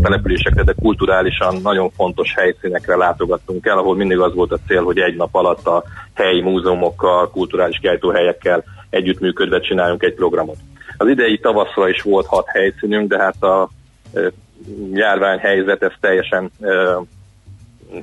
településekre, 0.02 0.62
de 0.62 0.74
kulturálisan 0.82 1.56
nagyon 1.62 1.90
fontos 1.90 2.34
helyszínekre 2.34 2.96
látogattunk 2.96 3.66
el, 3.66 3.78
ahol 3.78 3.96
mindig 3.96 4.18
az 4.18 4.34
volt 4.34 4.52
a 4.52 4.58
cél, 4.66 4.82
hogy 4.82 4.98
egy 4.98 5.16
nap 5.16 5.34
alatt 5.34 5.66
a 5.66 5.84
helyi 6.14 6.40
múzeumokkal, 6.40 7.30
kulturális 7.30 7.78
kiállítóhelyekkel 7.78 8.64
együttműködve 8.90 9.60
csináljunk 9.60 10.02
egy 10.02 10.14
programot. 10.14 10.56
Az 10.96 11.08
idei 11.08 11.38
tavaszra 11.38 11.88
is 11.88 12.02
volt 12.02 12.26
hat 12.26 12.46
helyszínünk, 12.48 13.08
de 13.08 13.18
hát 13.18 13.42
a 13.42 13.68
járványhelyzet 14.92 15.82
ez 15.82 15.92
teljesen 16.00 16.50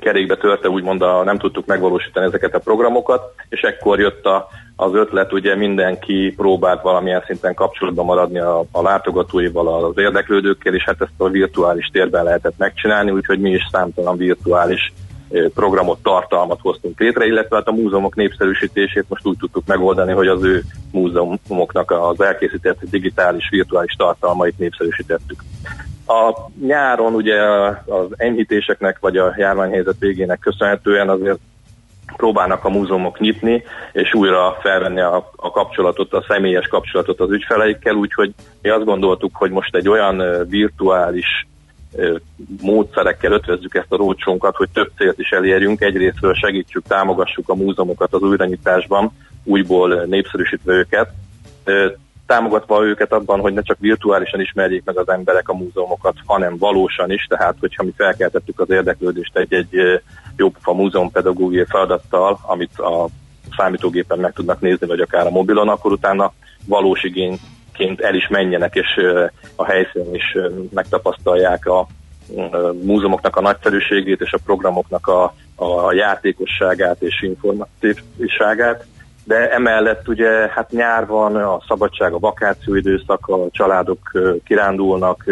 kerékbe 0.00 0.36
törte, 0.36 0.68
úgymond 0.68 1.02
a, 1.02 1.24
nem 1.24 1.38
tudtuk 1.38 1.66
megvalósítani 1.66 2.26
ezeket 2.26 2.54
a 2.54 2.58
programokat, 2.58 3.34
és 3.48 3.60
ekkor 3.60 4.00
jött 4.00 4.24
a, 4.24 4.48
az 4.76 4.94
ötlet, 4.94 5.32
ugye 5.32 5.56
mindenki 5.56 6.32
próbált 6.36 6.82
valamilyen 6.82 7.22
szinten 7.26 7.54
kapcsolatban 7.54 8.04
maradni 8.04 8.38
a, 8.38 8.64
a 8.70 8.82
látogatóival, 8.82 9.84
az 9.84 9.98
érdeklődőkkel, 9.98 10.74
és 10.74 10.84
hát 10.84 11.00
ezt 11.00 11.12
a 11.16 11.28
virtuális 11.28 11.86
térben 11.92 12.24
lehetett 12.24 12.58
megcsinálni, 12.58 13.10
úgyhogy 13.10 13.40
mi 13.40 13.50
is 13.50 13.68
számtalan 13.72 14.16
virtuális 14.16 14.92
programot, 15.54 16.02
tartalmat 16.02 16.60
hoztunk 16.60 17.00
létre, 17.00 17.26
illetve 17.26 17.56
hát 17.56 17.68
a 17.68 17.72
múzeumok 17.72 18.14
népszerűsítését 18.14 19.04
most 19.08 19.26
úgy 19.26 19.36
tudtuk 19.36 19.66
megoldani, 19.66 20.12
hogy 20.12 20.26
az 20.26 20.42
ő 20.42 20.64
múzeumoknak 20.92 21.90
az 21.90 22.20
elkészített 22.20 22.78
digitális, 22.90 23.48
virtuális 23.50 23.92
tartalmait 23.92 24.58
népszerűsítettük. 24.58 25.42
A 26.06 26.48
nyáron 26.60 27.14
ugye 27.14 27.42
az 27.86 28.06
enyhítéseknek 28.16 28.98
vagy 29.00 29.16
a 29.16 29.34
járványhelyzet 29.36 29.98
végének 29.98 30.38
köszönhetően 30.38 31.08
azért 31.08 31.38
próbálnak 32.16 32.64
a 32.64 32.68
múzeumok 32.68 33.18
nyitni, 33.18 33.62
és 33.92 34.14
újra 34.14 34.56
felvenni 34.60 35.00
a, 35.00 35.30
a 35.36 35.50
kapcsolatot, 35.50 36.12
a 36.12 36.24
személyes 36.28 36.66
kapcsolatot 36.66 37.20
az 37.20 37.30
ügyfeleikkel, 37.30 37.94
úgyhogy 37.94 38.34
mi 38.62 38.68
azt 38.68 38.84
gondoltuk, 38.84 39.36
hogy 39.36 39.50
most 39.50 39.74
egy 39.76 39.88
olyan 39.88 40.46
virtuális 40.48 41.46
módszerekkel 42.60 43.32
ötvözzük 43.32 43.74
ezt 43.74 43.92
a 43.92 43.96
rócsónkat, 43.96 44.56
hogy 44.56 44.68
több 44.72 44.90
célt 44.96 45.18
is 45.18 45.30
elérjünk. 45.30 45.80
Egyrésztről 45.80 46.34
segítsük, 46.34 46.86
támogassuk 46.86 47.48
a 47.48 47.54
múzeumokat 47.54 48.14
az 48.14 48.22
újranyitásban, 48.22 49.12
újból 49.44 50.04
népszerűsítve 50.04 50.72
őket, 50.72 51.10
támogatva 52.26 52.84
őket 52.84 53.12
abban, 53.12 53.40
hogy 53.40 53.52
ne 53.52 53.62
csak 53.62 53.78
virtuálisan 53.80 54.40
ismerjék 54.40 54.84
meg 54.84 54.98
az 54.98 55.08
emberek 55.08 55.48
a 55.48 55.54
múzeumokat, 55.54 56.14
hanem 56.26 56.58
valósan 56.58 57.10
is, 57.10 57.26
tehát 57.28 57.56
hogyha 57.60 57.82
mi 57.82 57.92
felkeltettük 57.96 58.60
az 58.60 58.70
érdeklődést 58.70 59.36
egy-egy 59.36 60.02
jópofa 60.36 60.72
múzeum 60.72 61.10
pedagógiai 61.10 61.64
feladattal, 61.68 62.38
amit 62.42 62.78
a 62.78 63.08
számítógépen 63.56 64.18
meg 64.18 64.32
tudnak 64.32 64.60
nézni, 64.60 64.86
vagy 64.86 65.00
akár 65.00 65.26
a 65.26 65.30
mobilon, 65.30 65.68
akkor 65.68 65.92
utána 65.92 66.32
valós 66.66 67.02
igény 67.02 67.38
ként 67.72 68.00
el 68.00 68.14
is 68.14 68.28
menjenek, 68.28 68.74
és 68.74 69.00
a 69.56 69.64
helyszínen 69.64 70.14
is 70.14 70.36
megtapasztalják 70.70 71.66
a 71.66 71.86
múzeumoknak 72.82 73.36
a 73.36 73.40
nagyszerűségét 73.40 74.20
és 74.20 74.32
a 74.32 74.38
programoknak 74.44 75.06
a, 75.06 75.34
a 75.54 75.92
játékosságát 75.92 77.02
és 77.02 77.22
informatívságát. 77.22 78.86
De 79.24 79.50
emellett 79.50 80.08
ugye 80.08 80.48
hát 80.48 80.70
nyár 80.70 81.06
van, 81.06 81.36
a 81.36 81.60
szabadság, 81.68 82.12
a 82.12 82.18
vakációidőszak, 82.18 83.28
a 83.28 83.46
családok 83.50 83.98
kirándulnak, 84.44 85.24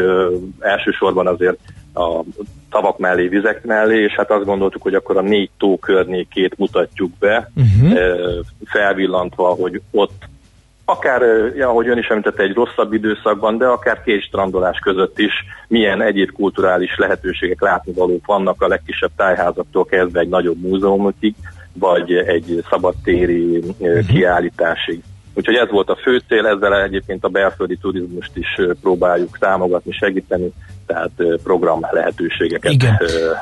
elsősorban 0.60 1.26
azért 1.26 1.58
a 1.94 2.22
tavak 2.70 2.98
mellé, 2.98 3.28
vizek 3.28 3.64
mellé, 3.64 4.02
és 4.02 4.12
hát 4.12 4.30
azt 4.30 4.44
gondoltuk, 4.44 4.82
hogy 4.82 4.94
akkor 4.94 5.16
a 5.16 5.20
négy 5.20 5.50
tó 5.58 5.78
környékét 5.78 6.58
mutatjuk 6.58 7.10
be, 7.18 7.50
uh-huh. 7.54 7.98
felvillantva, 8.64 9.48
hogy 9.48 9.80
ott 9.90 10.24
akár, 10.84 11.22
ja, 11.56 11.68
ahogy 11.68 11.88
ön 11.88 11.98
is 11.98 12.06
említette, 12.06 12.42
egy 12.42 12.54
rosszabb 12.54 12.92
időszakban, 12.92 13.58
de 13.58 13.66
akár 13.66 14.02
két 14.02 14.22
strandolás 14.22 14.78
között 14.78 15.18
is 15.18 15.32
milyen 15.68 16.02
egyéb 16.02 16.32
kulturális 16.32 16.96
lehetőségek 16.96 17.60
látnivalók 17.60 18.26
vannak 18.26 18.62
a 18.62 18.68
legkisebb 18.68 19.10
tájházaktól 19.16 19.84
kezdve 19.84 20.20
egy 20.20 20.28
nagyobb 20.28 20.60
múzeumokig, 20.60 21.34
vagy 21.74 22.12
egy 22.12 22.64
szabadtéri 22.70 23.56
uh-huh. 23.56 24.06
kiállításig. 24.06 25.02
Úgyhogy 25.34 25.54
ez 25.54 25.70
volt 25.70 25.88
a 25.88 25.98
fő 26.02 26.22
cél, 26.28 26.46
ezzel 26.46 26.82
egyébként 26.82 27.24
a 27.24 27.28
belföldi 27.28 27.76
turizmust 27.76 28.30
is 28.34 28.60
próbáljuk 28.80 29.38
támogatni, 29.38 29.92
segíteni, 29.92 30.52
tehát 30.86 31.10
program 31.42 31.80
lehetőségeket 31.90 32.72
Igen. 32.72 32.98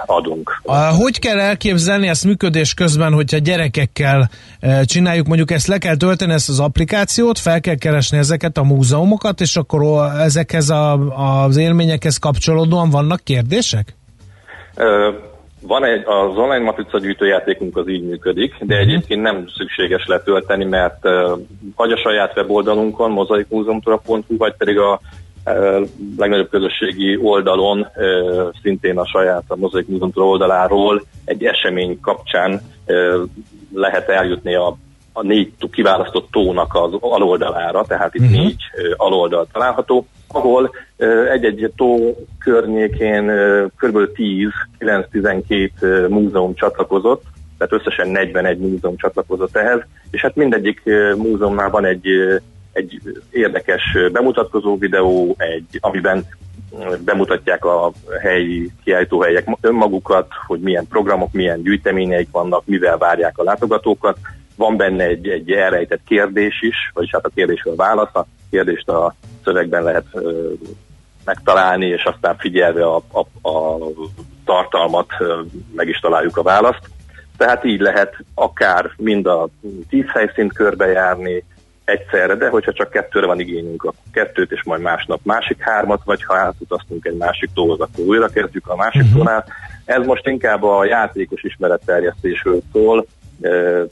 adunk. 0.07 0.61
Hogy 0.99 1.19
kell 1.19 1.39
elképzelni 1.39 2.09
ezt 2.09 2.25
működés 2.25 2.75
közben, 2.75 3.13
hogyha 3.13 3.39
gyerekekkel 3.39 4.31
csináljuk, 4.85 5.27
mondjuk 5.27 5.51
ezt 5.51 5.67
le 5.67 5.79
kell 5.79 5.97
tölteni, 5.97 6.33
ezt 6.33 6.49
az 6.49 6.61
applikációt, 6.61 7.39
fel 7.39 7.61
kell 7.61 7.77
keresni 7.77 8.19
ezeket 8.19 8.57
a 8.57 8.63
múzeumokat, 8.63 9.41
és 9.41 9.57
akkor 9.57 10.11
ezekhez 10.19 10.71
a, 10.71 10.93
az 11.45 11.57
élményekhez 11.57 12.17
kapcsolódóan 12.17 12.91
vannak 12.91 13.25
kérdések? 13.25 13.97
Van 15.63 15.85
egy, 15.85 16.03
az 16.07 16.37
online 16.37 16.65
matrica 16.65 16.99
gyűjtőjátékunk 16.99 17.77
az 17.77 17.89
így 17.89 18.03
működik, 18.03 18.55
de 18.59 18.75
uh-huh. 18.75 18.89
egyébként 18.89 19.23
nem 19.23 19.45
szükséges 19.57 20.07
letölteni, 20.07 20.65
mert 20.65 21.05
uh, 21.05 21.39
vagy 21.77 21.93
a 21.93 21.97
saját 21.97 22.37
weboldalunkon, 22.37 23.11
mozaikmúzeumtura.hu, 23.11 24.37
vagy 24.37 24.55
pedig 24.57 24.79
a 24.79 25.01
uh, 25.45 25.87
legnagyobb 26.17 26.49
közösségi 26.49 27.17
oldalon, 27.17 27.79
uh, 27.79 28.51
szintén 28.63 28.99
a 28.99 29.07
saját 29.07 29.45
a 29.49 29.57
Mozaik 29.57 29.89
Múzeum 29.89 30.13
oldaláról 30.15 31.03
egy 31.25 31.45
esemény 31.45 32.01
kapcsán 32.01 32.61
uh, 32.87 33.23
lehet 33.75 34.09
eljutni 34.09 34.55
a 34.55 34.77
a 35.13 35.23
négy 35.23 35.53
kiválasztott 35.71 36.31
tónak 36.31 36.75
az 36.75 36.93
aloldalára, 37.01 37.85
tehát 37.85 38.15
itt 38.15 38.23
uh-huh. 38.23 38.39
négy 38.39 38.63
aloldal 38.97 39.47
található, 39.53 40.07
ahol 40.33 40.75
egy-egy 41.33 41.73
tó 41.77 42.17
környékén 42.39 43.33
kb. 43.77 43.99
10-9-12 44.79 46.09
múzeum 46.09 46.55
csatlakozott, 46.55 47.23
tehát 47.59 47.73
összesen 47.73 48.09
41 48.09 48.59
múzeum 48.59 48.97
csatlakozott 48.97 49.57
ehhez, 49.57 49.81
és 50.11 50.21
hát 50.21 50.37
mindegyik 50.37 50.83
múzeumnál 51.17 51.71
van 51.71 51.85
egy, 51.85 52.07
egy 52.73 53.01
érdekes 53.31 53.83
bemutatkozó 54.13 54.79
videó, 54.79 55.35
egy, 55.39 55.79
amiben 55.81 56.25
bemutatják 57.05 57.65
a 57.65 57.93
helyi 58.23 58.71
kiállítóhelyek 58.85 59.47
önmagukat, 59.61 60.27
hogy 60.47 60.61
milyen 60.61 60.87
programok, 60.87 61.33
milyen 61.33 61.63
gyűjteményeik 61.63 62.29
vannak, 62.31 62.63
mivel 62.67 62.99
várják 62.99 63.39
a 63.39 63.43
látogatókat, 63.43 64.19
van 64.57 64.77
benne 64.77 65.05
egy, 65.05 65.29
egy 65.29 65.51
elrejtett 65.51 66.01
kérdés 66.07 66.63
is, 66.63 66.77
vagyis 66.95 67.11
hát 67.11 67.25
a 67.25 67.31
kérdésről 67.35 67.75
válasz, 67.75 68.13
kérdést 68.51 68.89
a 68.89 69.15
szövegben 69.45 69.83
lehet 69.83 70.07
ö, 70.13 70.53
megtalálni, 71.25 71.87
és 71.87 72.05
aztán 72.05 72.37
figyelve 72.37 72.87
a, 72.87 73.03
a, 73.13 73.49
a 73.49 73.79
tartalmat 74.45 75.11
ö, 75.19 75.41
meg 75.77 75.89
is 75.89 75.99
találjuk 75.99 76.37
a 76.37 76.43
választ. 76.43 76.91
Tehát 77.37 77.65
így 77.65 77.81
lehet 77.81 78.17
akár 78.35 78.91
mind 78.97 79.27
a 79.27 79.49
tíz 79.89 80.07
helyszínt 80.09 80.53
körbejárni 80.53 81.45
egyszerre, 81.85 82.35
de 82.35 82.49
hogyha 82.49 82.73
csak 82.73 82.91
kettőre 82.91 83.27
van 83.27 83.41
igényünk, 83.41 83.83
akkor 83.83 84.03
kettőt, 84.13 84.53
és 84.53 84.63
majd 84.65 84.81
másnap 84.81 85.21
másik 85.23 85.63
hármat, 85.63 86.01
vagy 86.05 86.25
ha 86.25 86.37
átutaztunk 86.37 87.05
egy 87.05 87.17
másik 87.17 87.51
tóhoz, 87.55 87.81
akkor 87.81 88.05
újra 88.05 88.29
kezdjük 88.29 88.69
a 88.69 88.77
másik 88.77 89.03
uh-huh. 89.03 89.17
tónál. 89.17 89.45
Ez 89.85 90.07
most 90.07 90.27
inkább 90.27 90.63
a 90.63 90.85
játékos 90.85 91.43
ismeretterjesztésről 91.43 92.61
szól, 92.73 93.07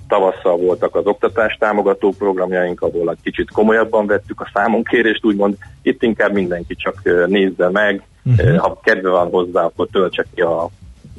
Tavasszal 0.08 0.56
voltak 0.56 0.94
az 0.94 1.06
oktatás 1.06 1.56
támogató 1.58 2.14
programjaink, 2.18 2.82
ahol 2.82 3.10
egy 3.10 3.22
kicsit 3.22 3.50
komolyabban 3.50 4.06
vettük 4.06 4.40
a 4.40 4.50
számonkérést, 4.54 5.24
úgymond 5.24 5.56
itt 5.82 6.02
inkább 6.02 6.32
mindenki 6.32 6.74
csak 6.74 7.02
nézze 7.26 7.70
meg, 7.70 8.02
uh-huh. 8.24 8.56
ha 8.56 8.80
kedve 8.82 9.10
van 9.10 9.28
hozzá, 9.30 9.62
akkor 9.62 9.88
töltse 9.92 10.26
ki 10.34 10.40
a, 10.40 10.68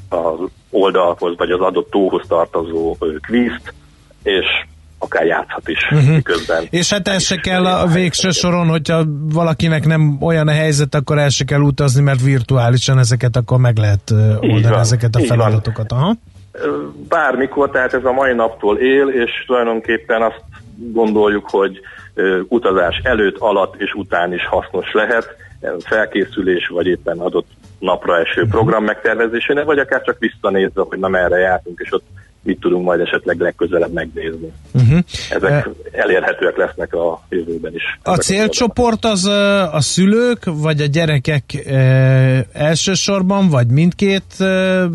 az 0.10 0.40
oldalhoz, 0.70 1.38
vagy 1.38 1.52
az 1.52 1.60
adott 1.60 1.90
tóhoz 1.90 2.26
tartozó 2.28 2.98
kvízt, 3.22 3.74
és 4.24 4.46
akár 4.98 5.26
játszhat 5.26 5.68
is 5.68 5.92
uh-huh. 5.92 6.22
közben. 6.22 6.68
És 6.70 6.90
hát 6.90 7.08
ez 7.08 7.24
se 7.24 7.36
kell 7.36 7.66
a 7.66 7.88
végső 7.88 8.30
soron, 8.30 8.68
hogyha 8.68 9.04
valakinek 9.34 9.86
nem 9.86 10.18
olyan 10.22 10.48
a 10.48 10.52
helyzet, 10.52 10.96
akkor 10.96 11.18
el 11.18 11.30
se 11.30 11.44
kell 11.44 11.62
utazni, 11.62 12.02
mert 12.02 12.22
virtuálisan 12.22 13.00
ezeket 13.00 13.36
akkor 13.36 13.60
meg 13.60 13.78
lehet 13.78 14.12
oldani, 14.40 14.76
ezeket 14.76 15.16
a 15.16 15.20
feladatokat. 15.20 15.92
Aha 15.92 16.16
bármikor, 17.10 17.70
tehát 17.70 17.94
ez 17.94 18.06
a 18.06 18.12
mai 18.12 18.34
naptól 18.34 18.78
él, 18.78 19.08
és 19.08 19.44
tulajdonképpen 19.46 20.22
azt 20.22 20.44
gondoljuk, 20.78 21.50
hogy 21.50 21.80
utazás 22.48 23.02
előtt, 23.04 23.38
alatt 23.38 23.82
és 23.82 23.94
után 23.94 24.34
is 24.34 24.46
hasznos 24.46 24.92
lehet, 24.94 25.36
felkészülés, 25.80 26.68
vagy 26.68 26.88
éppen 26.88 27.20
adott 27.20 27.48
napra 27.80 28.20
eső 28.20 28.48
program 28.48 28.84
megtervezésének, 28.84 29.66
vagy 29.66 29.80
akár 29.80 30.02
csak 30.02 30.20
visszanézve, 30.20 30.84
hogy 30.88 31.00
na 31.00 31.08
merre 31.08 31.38
jártunk, 31.38 31.80
és 31.84 31.94
ott 31.94 32.06
mit 32.44 32.60
tudunk 32.60 32.86
majd 32.86 33.00
esetleg 33.00 33.40
legközelebb 33.40 33.94
megnézni. 33.94 34.52
Uh-huh. 34.74 35.00
Ezek 35.30 35.68
uh, 35.68 35.74
elérhetőek 35.92 36.58
lesznek 36.58 36.94
a 36.94 37.22
jövőben 37.30 37.74
is. 37.74 38.00
A 38.04 38.16
célcsoport 38.16 39.06
az 39.06 39.26
a 39.72 39.82
szülők, 39.82 40.40
vagy 40.46 40.82
a 40.82 40.86
gyerekek 40.86 41.44
elsősorban, 42.54 43.50
vagy 43.50 43.68
mindkét 43.68 44.36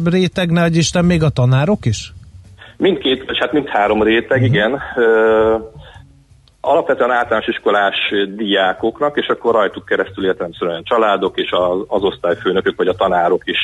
réteg, 0.05 0.51
ne 0.51 0.67
Isten, 0.67 1.05
még 1.05 1.23
a 1.23 1.29
tanárok 1.29 1.87
is? 1.87 2.13
Mindkét, 2.77 3.25
vagy 3.27 3.39
hát 3.39 3.53
mindhárom 3.53 4.03
réteg, 4.03 4.43
uh-huh. 4.43 4.55
igen. 4.55 4.81
Alapvetően 6.61 7.11
általános 7.11 7.47
iskolás 7.47 7.97
diákoknak, 8.37 9.17
és 9.17 9.27
akkor 9.27 9.55
rajtuk 9.55 9.85
keresztül 9.85 10.27
értelemszerűen 10.27 10.83
családok 10.83 11.39
és 11.39 11.51
az, 11.51 11.85
az 11.87 12.03
osztályfőnökök, 12.03 12.77
vagy 12.77 12.89
a 12.89 12.95
tanárok 12.95 13.43
is 13.45 13.61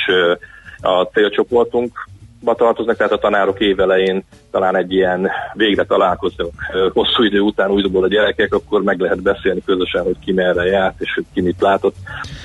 a 0.80 1.02
célcsoportunk 1.02 2.08
tartoznak, 2.44 2.96
tehát 2.96 3.12
a 3.12 3.18
tanárok 3.18 3.60
évelején 3.60 4.24
talán 4.50 4.76
egy 4.76 4.92
ilyen 4.92 5.30
végre 5.52 5.84
találkoznak 5.84 6.50
hosszú 6.92 7.22
idő 7.22 7.40
után 7.40 7.70
újból 7.70 8.04
a 8.04 8.08
gyerekek, 8.08 8.54
akkor 8.54 8.82
meg 8.82 9.00
lehet 9.00 9.22
beszélni 9.22 9.62
közösen, 9.64 10.02
hogy 10.02 10.16
ki 10.24 10.32
merre 10.32 10.64
járt, 10.64 11.00
és 11.00 11.12
hogy 11.14 11.24
ki 11.34 11.40
mit 11.40 11.60
látott, 11.60 11.94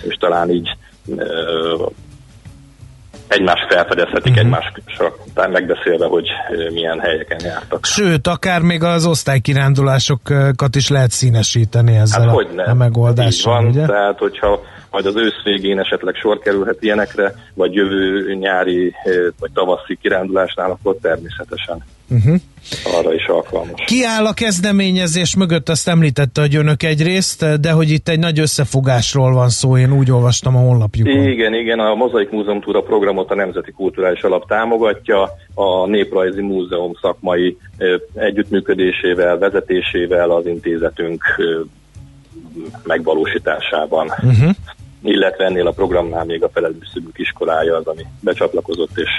és 0.07 0.15
talán 0.15 0.49
így 0.49 0.77
egymást 3.27 3.65
felfedezhetik 3.69 4.31
uh-huh. 4.31 4.45
egymással 4.45 5.15
után 5.27 5.51
megbeszélve, 5.51 6.05
hogy 6.05 6.27
milyen 6.73 6.99
helyeken 6.99 7.39
jártak. 7.43 7.85
Sőt, 7.85 8.27
akár 8.27 8.61
még 8.61 8.83
az 8.83 9.05
osztálykirándulásokat 9.05 10.75
is 10.75 10.89
lehet 10.89 11.11
színesíteni 11.11 11.95
ezzel 11.95 12.27
hát, 12.27 12.67
a, 12.67 12.69
a 12.69 12.73
megoldással. 12.73 13.57
Így 13.57 13.63
van, 13.63 13.71
ugye? 13.71 13.85
tehát 13.85 14.19
hogyha 14.19 14.61
majd 14.95 15.07
az 15.07 15.15
ősz 15.15 15.43
végén 15.43 15.79
esetleg 15.79 16.15
sor 16.15 16.39
kerülhet 16.39 16.83
ilyenekre, 16.83 17.33
vagy 17.53 17.73
jövő 17.73 18.33
nyári 18.33 18.93
vagy 19.39 19.51
tavaszi 19.53 19.97
kirándulásnál, 20.01 20.71
akkor 20.71 20.95
természetesen 21.01 21.83
uh-huh. 22.09 22.35
arra 22.97 23.13
is 23.13 23.25
alkalmas. 23.25 23.83
Ki 23.85 24.03
áll 24.03 24.25
a 24.25 24.33
kezdeményezés 24.33 25.35
mögött? 25.35 25.69
Azt 25.69 25.87
említette, 25.87 26.41
hogy 26.41 26.55
önök 26.55 26.83
egyrészt, 26.83 27.59
de 27.59 27.71
hogy 27.71 27.89
itt 27.89 28.09
egy 28.09 28.19
nagy 28.19 28.39
összefogásról 28.39 29.33
van 29.33 29.49
szó, 29.49 29.77
én 29.77 29.93
úgy 29.93 30.11
olvastam 30.11 30.55
a 30.55 30.59
honlapjukon. 30.59 31.27
Igen, 31.27 31.53
igen, 31.53 31.79
a 31.79 31.95
Mozaik 31.95 32.29
Múzeum 32.29 32.61
Túra 32.61 32.81
programot 32.81 33.31
a 33.31 33.35
Nemzeti 33.35 33.71
Kulturális 33.71 34.21
Alap 34.21 34.47
támogatja, 34.47 35.29
a 35.53 35.87
Néprajzi 35.87 36.41
Múzeum 36.41 36.93
szakmai 37.01 37.57
együttműködésével, 38.13 39.37
vezetésével 39.37 40.31
az 40.31 40.45
intézetünk 40.45 41.23
megvalósításában. 42.83 44.07
Uh-huh 44.07 44.55
illetve 45.07 45.45
ennél 45.45 45.67
a 45.67 45.71
programnál 45.71 46.25
még 46.25 46.43
a 46.43 46.49
felelős 46.53 46.89
szülők 46.93 47.17
iskolája 47.17 47.75
az, 47.75 47.87
ami 47.87 48.05
becsatlakozott 48.19 48.97
és 48.97 49.09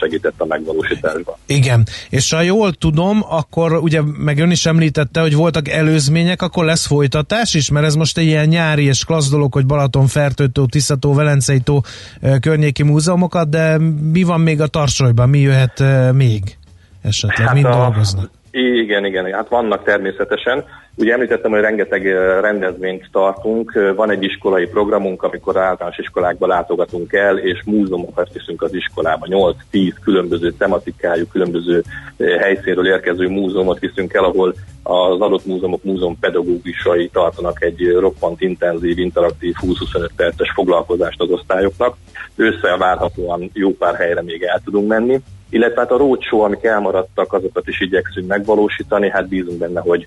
segített 0.00 0.34
a 0.36 0.44
megvalósításban. 0.44 1.34
Igen, 1.46 1.82
és 2.10 2.32
ha 2.32 2.40
jól 2.40 2.72
tudom, 2.72 3.22
akkor 3.28 3.72
ugye 3.72 4.00
meg 4.02 4.38
ön 4.38 4.50
is 4.50 4.66
említette, 4.66 5.20
hogy 5.20 5.34
voltak 5.34 5.68
előzmények, 5.68 6.42
akkor 6.42 6.64
lesz 6.64 6.86
folytatás 6.86 7.54
is, 7.54 7.70
mert 7.70 7.86
ez 7.86 7.94
most 7.94 8.18
egy 8.18 8.24
ilyen 8.24 8.48
nyári 8.48 8.84
és 8.84 9.04
klassz 9.04 9.30
dolog, 9.30 9.52
hogy 9.52 9.66
Balaton, 9.66 10.06
Fertőtó, 10.06 10.66
Tiszató, 10.66 11.14
Velencei 11.14 11.60
tó 11.60 11.80
környéki 12.40 12.82
múzeumokat, 12.82 13.48
de 13.48 13.78
mi 14.12 14.22
van 14.22 14.40
még 14.40 14.60
a 14.60 14.66
tarsolyban, 14.66 15.28
mi 15.28 15.38
jöhet 15.38 15.82
még 16.12 16.56
esetleg, 17.02 17.46
hát 17.46 17.54
mind 17.54 17.66
a, 17.66 17.70
dolgoznak? 17.70 18.30
Igen, 18.50 19.04
igen, 19.04 19.32
hát 19.32 19.48
vannak 19.48 19.84
természetesen. 19.84 20.64
Ugye 20.96 21.12
említettem, 21.12 21.50
hogy 21.50 21.60
rengeteg 21.60 22.06
rendezvényt 22.40 23.08
tartunk. 23.12 23.72
Van 23.96 24.10
egy 24.10 24.22
iskolai 24.22 24.66
programunk, 24.66 25.22
amikor 25.22 25.56
általános 25.56 25.98
iskolákba 25.98 26.46
látogatunk 26.46 27.12
el, 27.12 27.38
és 27.38 27.62
múzeumokat 27.64 28.32
viszünk 28.32 28.62
az 28.62 28.74
iskolába. 28.74 29.26
8-10 29.72 29.92
különböző 30.04 30.52
tematikájú, 30.52 31.26
különböző 31.26 31.82
helyszínről 32.18 32.86
érkező 32.86 33.28
múzeumot 33.28 33.78
viszünk 33.78 34.12
el, 34.12 34.24
ahol 34.24 34.54
az 34.82 35.20
adott 35.20 35.46
múzeumok 35.46 35.84
múzeum 35.84 36.18
pedagógusai 36.18 37.08
tartanak 37.08 37.62
egy 37.62 37.92
roppant 37.98 38.40
intenzív, 38.40 38.98
interaktív 38.98 39.54
20-25 39.60 40.08
perces 40.16 40.52
foglalkozást 40.54 41.20
az 41.20 41.30
osztályoknak. 41.30 41.96
Ősszel 42.36 42.76
várhatóan 42.76 43.50
jó 43.52 43.70
pár 43.70 43.94
helyre 43.94 44.22
még 44.22 44.42
el 44.42 44.60
tudunk 44.64 44.88
menni 44.88 45.20
illetve 45.48 45.80
hát 45.80 45.90
a 45.90 45.96
roadshow, 45.96 46.40
amik 46.40 46.64
elmaradtak, 46.64 47.32
azokat 47.32 47.68
is 47.68 47.80
igyekszünk 47.80 48.26
megvalósítani, 48.26 49.10
hát 49.10 49.28
bízunk 49.28 49.58
benne, 49.58 49.80
hogy 49.80 50.06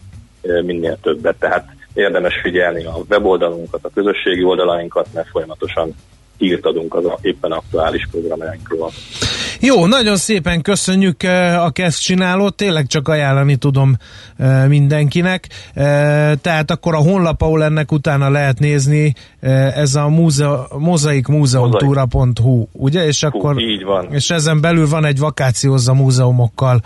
minél 0.63 0.97
többet. 1.01 1.35
Tehát 1.39 1.67
érdemes 1.93 2.39
figyelni 2.41 2.85
a 2.85 2.97
weboldalunkat, 3.09 3.85
a 3.85 3.89
közösségi 3.93 4.43
oldalainkat, 4.43 5.07
mert 5.13 5.27
folyamatosan 5.27 5.95
hírt 6.37 6.65
adunk 6.65 6.93
az 6.93 7.05
a 7.05 7.17
éppen 7.21 7.51
aktuális 7.51 8.07
programjainkról. 8.11 8.91
Jó, 9.59 9.85
nagyon 9.85 10.15
szépen 10.15 10.61
köszönjük 10.61 11.23
a 11.59 11.69
kezd 11.69 11.99
csinálót, 11.99 12.55
tényleg 12.55 12.87
csak 12.87 13.07
ajánlani 13.07 13.55
tudom 13.55 13.95
mindenkinek. 14.67 15.47
Tehát 16.41 16.71
akkor 16.71 16.95
a 16.95 16.97
honlap, 16.97 17.41
ahol 17.41 17.63
ennek 17.63 17.91
utána 17.91 18.29
lehet 18.29 18.59
nézni, 18.59 19.13
ez 19.75 19.95
a 19.95 20.07
múze, 20.07 20.49
mozaikmúzeumtúra.hu, 20.77 22.67
ugye? 22.71 23.05
És 23.05 23.23
akkor 23.23 23.53
Hú, 23.53 23.59
így 23.59 23.83
van. 23.83 24.07
És 24.11 24.29
ezen 24.29 24.61
belül 24.61 24.87
van 24.87 25.05
egy 25.05 25.19
vakációzza 25.19 25.93
múzeumokkal 25.93 26.79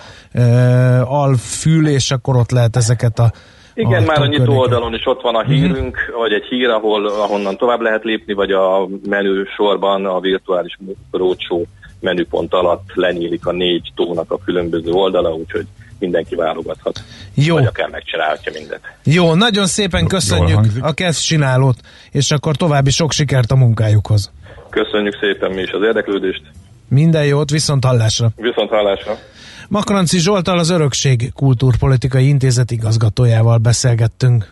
alfül, 1.03 1.87
és 1.87 2.11
akkor 2.11 2.35
ott 2.35 2.51
lehet 2.51 2.75
ezeket 2.75 3.19
a 3.19 3.31
igen, 3.73 4.03
már 4.03 4.21
a 4.21 4.25
nyitó 4.25 4.57
oldalon 4.57 4.93
is 4.93 5.05
ott 5.05 5.21
van 5.21 5.35
a 5.35 5.41
mhm. 5.41 5.51
hírünk, 5.51 5.95
uh-huh. 5.95 6.19
vagy 6.21 6.33
egy 6.33 6.45
hír, 6.49 6.69
ahol, 6.69 7.07
ahonnan 7.07 7.57
tovább 7.57 7.81
lehet 7.81 8.03
lépni, 8.03 8.33
vagy 8.33 8.51
a 8.51 8.87
menü 9.09 9.45
sorban 9.55 10.05
a 10.05 10.19
virtuális 10.19 10.77
roadshow 11.11 11.63
menüpont 11.99 12.53
alatt 12.53 12.89
lenyílik 12.93 13.45
a 13.45 13.51
négy 13.51 13.91
tónak 13.95 14.31
a 14.31 14.37
különböző 14.45 14.91
oldala, 14.91 15.33
úgyhogy 15.33 15.65
mindenki 15.99 16.35
válogathat. 16.35 17.03
Jó. 17.33 17.55
Vagy 17.55 17.65
akár 17.65 17.89
megcsinálhatja 17.89 18.51
mindet. 18.55 18.79
Jó, 19.03 19.33
nagyon 19.33 19.65
szépen 19.65 20.07
köszönjük 20.07 20.59
a 20.81 20.93
kezd 20.93 21.21
csinálót, 21.21 21.77
és 22.11 22.31
akkor 22.31 22.55
további 22.55 22.89
sok 22.89 23.11
sikert 23.11 23.51
a 23.51 23.55
munkájukhoz. 23.55 24.31
Köszönjük 24.69 25.17
szépen 25.19 25.51
mi 25.51 25.61
is 25.61 25.71
az 25.71 25.81
érdeklődést. 25.83 26.41
Minden 26.87 27.25
jót, 27.25 27.49
viszont 27.49 27.85
hallásra. 27.85 28.29
Viszont 28.35 28.69
hallásra. 28.69 29.17
Makranci 29.67 30.19
Zsoltal 30.19 30.59
az 30.59 30.69
Örökség 30.69 31.31
Kultúrpolitikai 31.33 32.27
Intézet 32.27 32.71
igazgatójával 32.71 33.57
beszélgettünk. 33.57 34.51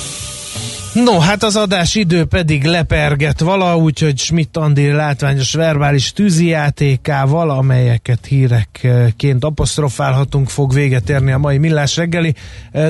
No, 0.93 1.19
hát 1.19 1.43
az 1.43 1.55
adás 1.55 1.95
idő 1.95 2.25
pedig 2.25 2.63
leperget 2.63 3.39
vala, 3.39 3.77
úgyhogy 3.77 4.17
Schmidt 4.17 4.57
Andi 4.57 4.91
látványos 4.91 5.53
verbális 5.53 6.11
tűzijátékával, 6.11 7.49
amelyeket 7.49 8.25
hírekként 8.25 9.43
apostrofálhatunk, 9.43 10.49
fog 10.49 10.73
véget 10.73 11.09
érni 11.09 11.31
a 11.31 11.37
mai 11.37 11.57
millás 11.57 11.95
reggeli. 11.95 12.35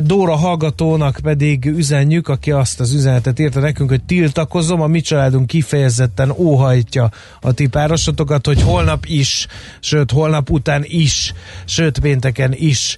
Dóra 0.04 0.36
hallgatónak 0.36 1.20
pedig 1.24 1.66
üzenjük, 1.66 2.28
aki 2.28 2.52
azt 2.52 2.80
az 2.80 2.94
üzenetet 2.94 3.40
írta 3.40 3.60
nekünk, 3.60 3.90
hogy 3.90 4.04
tiltakozom, 4.04 4.82
a 4.82 4.88
mi 4.88 5.02
családunk 5.02 5.48
kifejezetten 5.48 6.32
óhajtja 6.36 7.10
a 7.42 7.52
ti 7.52 7.68
párosotokat, 7.68 8.46
hogy 8.46 8.62
holnap 8.62 9.06
is, 9.06 9.48
sőt 9.80 10.12
holnap 10.12 10.50
után 10.50 10.84
is, 10.86 11.34
sőt 11.66 12.00
pénteken 12.00 12.54
is 12.56 12.98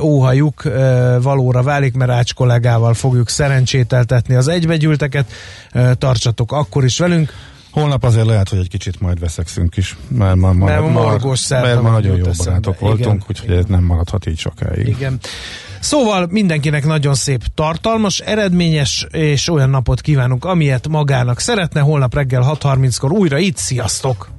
óhajuk 0.00 0.62
valóra 1.22 1.62
válik, 1.62 1.94
mert 1.94 2.10
Ács 2.10 2.34
kollégával 2.34 2.94
fogjuk 2.94 3.28
szerencsételtetni 3.28 4.40
az 4.42 4.54
egybegyűlteket. 4.54 5.32
Tartsatok 5.98 6.52
akkor 6.52 6.84
is 6.84 6.98
velünk. 6.98 7.32
Holnap 7.70 8.04
azért 8.04 8.26
lehet, 8.26 8.48
hogy 8.48 8.58
egy 8.58 8.68
kicsit 8.68 9.00
majd 9.00 9.20
veszekszünk 9.20 9.76
is, 9.76 9.96
mert 10.08 10.36
ma, 10.36 10.52
ma, 10.52 10.64
mert, 10.64 10.80
ma, 10.80 11.18
mert 11.48 11.82
ma 11.82 11.90
nagyon 11.90 12.16
jó 12.16 12.24
barátok 12.36 12.78
voltunk, 12.78 13.02
Igen. 13.02 13.24
úgyhogy 13.28 13.50
ez 13.50 13.64
nem 13.64 13.84
maradhat 13.84 14.26
így 14.26 14.38
sokáig. 14.38 14.88
Igen. 14.88 15.18
Szóval 15.80 16.26
mindenkinek 16.30 16.84
nagyon 16.84 17.14
szép, 17.14 17.42
tartalmas, 17.54 18.18
eredményes 18.18 19.06
és 19.10 19.48
olyan 19.48 19.70
napot 19.70 20.00
kívánunk, 20.00 20.44
amilyet 20.44 20.88
magának 20.88 21.38
szeretne. 21.40 21.80
Holnap 21.80 22.14
reggel 22.14 22.56
6.30-kor 22.60 23.12
újra 23.12 23.38
itt, 23.38 23.56
sziasztok! 23.56 24.30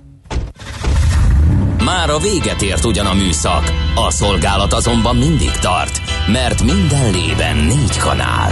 Már 1.84 2.10
a 2.10 2.18
véget 2.18 2.62
ért 2.62 2.86
ugyan 2.86 3.06
a 3.06 3.14
műszak, 3.14 3.72
a 3.96 4.12
szolgálat 4.12 4.74
azonban 4.74 5.16
mindig 5.16 5.52
tart, 5.52 6.02
mert 6.32 6.64
minden 6.64 7.12
lében 7.12 7.58
négy 7.58 7.98
kanál. 7.98 8.52